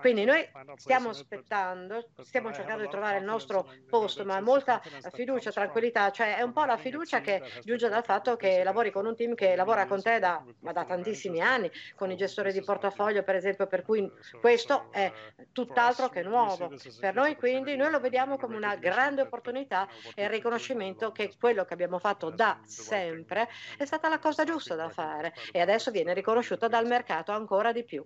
Quindi 0.00 0.24
noi 0.24 0.48
stiamo 0.76 1.10
aspettando, 1.10 2.08
stiamo 2.22 2.52
cercando 2.52 2.84
di 2.84 2.88
trovare 2.88 3.18
il 3.18 3.24
nostro 3.24 3.68
posto, 3.88 4.24
ma 4.24 4.40
molta 4.40 4.80
fiducia, 5.12 5.50
tranquillità, 5.50 6.10
cioè 6.10 6.36
è 6.36 6.42
un 6.42 6.52
po' 6.52 6.64
la 6.64 6.76
fiducia 6.76 7.20
che 7.20 7.42
giunge 7.62 7.88
dal 7.88 8.04
fatto 8.04 8.36
che 8.36 8.62
lavori 8.62 8.90
con 8.90 9.06
un 9.06 9.16
team 9.16 9.34
che 9.34 9.56
lavora 9.56 9.86
con 9.86 10.00
te 10.00 10.18
da, 10.18 10.42
da 10.60 10.84
tantissimi 10.84 11.40
anni, 11.40 11.70
con 11.94 12.10
i 12.10 12.16
gestori 12.16 12.52
di 12.52 12.62
portafoglio 12.62 13.22
per 13.22 13.34
esempio, 13.34 13.66
per 13.66 13.82
cui 13.82 14.10
questo 14.40 14.88
è 14.90 15.10
tutt'altro 15.52 16.08
che 16.08 16.22
nuovo. 16.22 16.70
Per 16.98 17.14
noi 17.14 17.36
quindi 17.36 17.76
noi 17.76 17.87
lo 17.90 18.00
vediamo 18.00 18.36
come 18.38 18.56
una 18.56 18.76
grande 18.76 19.22
opportunità 19.22 19.88
e 20.14 20.24
il 20.24 20.30
riconoscimento 20.30 21.10
che 21.12 21.34
quello 21.38 21.64
che 21.64 21.74
abbiamo 21.74 21.98
fatto 21.98 22.30
da 22.30 22.60
sempre 22.64 23.48
è 23.76 23.84
stata 23.84 24.08
la 24.08 24.18
cosa 24.18 24.44
giusta 24.44 24.74
da 24.74 24.88
fare 24.88 25.32
e 25.50 25.60
adesso 25.60 25.90
viene 25.90 26.14
riconosciuta 26.14 26.68
dal 26.68 26.86
mercato 26.86 27.32
ancora 27.32 27.72
di 27.72 27.84
più. 27.84 28.04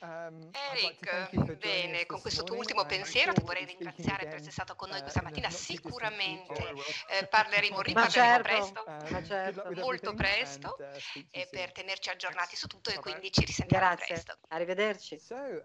Um, 0.00 0.50
Eric, 0.72 1.56
bene, 1.58 2.06
con 2.06 2.18
questo 2.22 2.44
tuo 2.44 2.56
ultimo 2.56 2.86
pensiero 2.86 3.34
ti 3.34 3.42
vorrei 3.42 3.66
ringraziare 3.66 4.24
per 4.24 4.36
essere 4.36 4.52
stato 4.52 4.74
con 4.74 4.88
noi 4.88 5.02
questa 5.02 5.20
mattina. 5.22 5.50
Sicuramente 5.50 6.72
eh, 7.10 7.26
parleremo, 7.26 7.80
riparleremo 7.82 8.42
certo, 8.42 8.84
presto, 8.86 9.26
certo. 9.26 9.70
molto 9.74 10.14
presto, 10.14 10.76
uh, 10.78 11.26
e 11.30 11.46
per 11.50 11.72
tenerci 11.72 12.08
aggiornati 12.08 12.56
su 12.56 12.66
tutto 12.68 12.88
e 12.88 12.98
quindi 13.00 13.30
ci 13.30 13.44
risentiamo 13.44 13.84
Grazie. 13.84 14.06
presto. 14.06 14.38
Arrivederci. 14.48 15.20
Uh, 15.28 15.62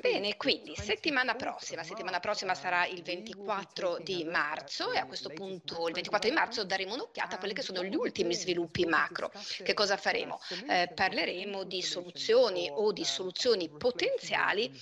bene, 0.00 0.36
quindi 0.36 0.74
settimana 0.74 1.36
prossima, 1.36 1.84
settimana 1.84 2.18
prossima 2.18 2.56
sarà 2.56 2.86
il 2.86 3.02
24 3.04 3.98
di 3.98 4.24
marzo 4.24 4.90
e 4.90 4.98
a 4.98 5.06
questo 5.06 5.28
punto 5.28 5.86
il 5.86 5.94
24 5.94 6.28
di 6.28 6.34
marzo 6.34 6.64
daremo 6.64 6.94
un'occhiata 6.94 7.36
a 7.36 7.38
quelli 7.38 7.54
che 7.54 7.62
sono 7.62 7.84
gli 7.84 7.94
ultimi 7.94 8.34
sviluppi 8.34 8.84
macro. 8.84 9.30
Che 9.62 9.74
cosa 9.74 9.96
faremo? 9.96 10.40
Eh, 10.68 10.90
parleremo 10.92 11.62
di 11.62 11.82
soluzioni 11.82 12.14
soluzioni 12.16 12.70
o 12.72 12.92
di 12.92 13.04
soluzioni 13.04 13.68
potenziali 13.68 14.72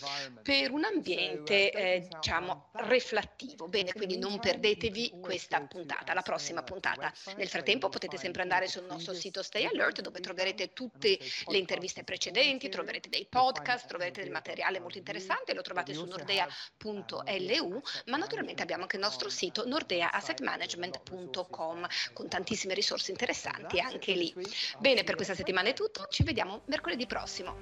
per 0.43 0.71
un 0.71 0.85
ambiente 0.85 1.73
eh, 1.73 2.07
diciamo 2.09 2.71
riflettivo. 2.73 3.67
Bene, 3.67 3.93
quindi 3.93 4.19
non 4.19 4.39
perdetevi 4.39 5.15
questa 5.21 5.61
puntata, 5.63 6.15
la 6.15 6.23
prossima 6.23 6.63
puntata. 6.63 7.13
Nel 7.37 7.49
frattempo 7.49 7.89
potete 7.89 8.17
sempre 8.17 8.43
andare 8.43 8.69
sul 8.69 8.85
nostro 8.85 9.15
sito 9.15 9.43
Stay 9.43 9.67
Alert 9.67 10.01
dove 10.01 10.21
troverete 10.21 10.73
tutte 10.73 11.19
le 11.47 11.59
interviste 11.59 12.05
precedenti, 12.05 12.69
troverete 12.69 13.09
dei 13.09 13.27
podcast, 13.29 13.89
troverete 13.89 14.23
del 14.23 14.31
materiale 14.31 14.79
molto 14.79 14.99
interessante, 14.99 15.55
lo 15.55 15.63
trovate 15.63 15.93
su 15.93 16.05
nordea.lu, 16.05 17.83
ma 18.07 18.17
naturalmente 18.17 18.63
abbiamo 18.63 18.83
anche 18.83 18.95
il 18.97 19.03
nostro 19.03 19.29
sito 19.29 19.67
nordeaassetmanagement.com 19.67 21.87
con 22.13 22.29
tantissime 22.29 22.75
risorse 22.75 23.11
interessanti 23.11 23.81
anche 23.81 24.13
lì. 24.13 24.33
Bene, 24.79 25.03
per 25.03 25.17
questa 25.17 25.35
settimana 25.35 25.71
è 25.71 25.73
tutto, 25.73 26.07
ci 26.09 26.23
vediamo 26.23 26.63
mercoledì 26.67 27.07
prossimo 27.07 27.24
prossimo. 27.25 27.55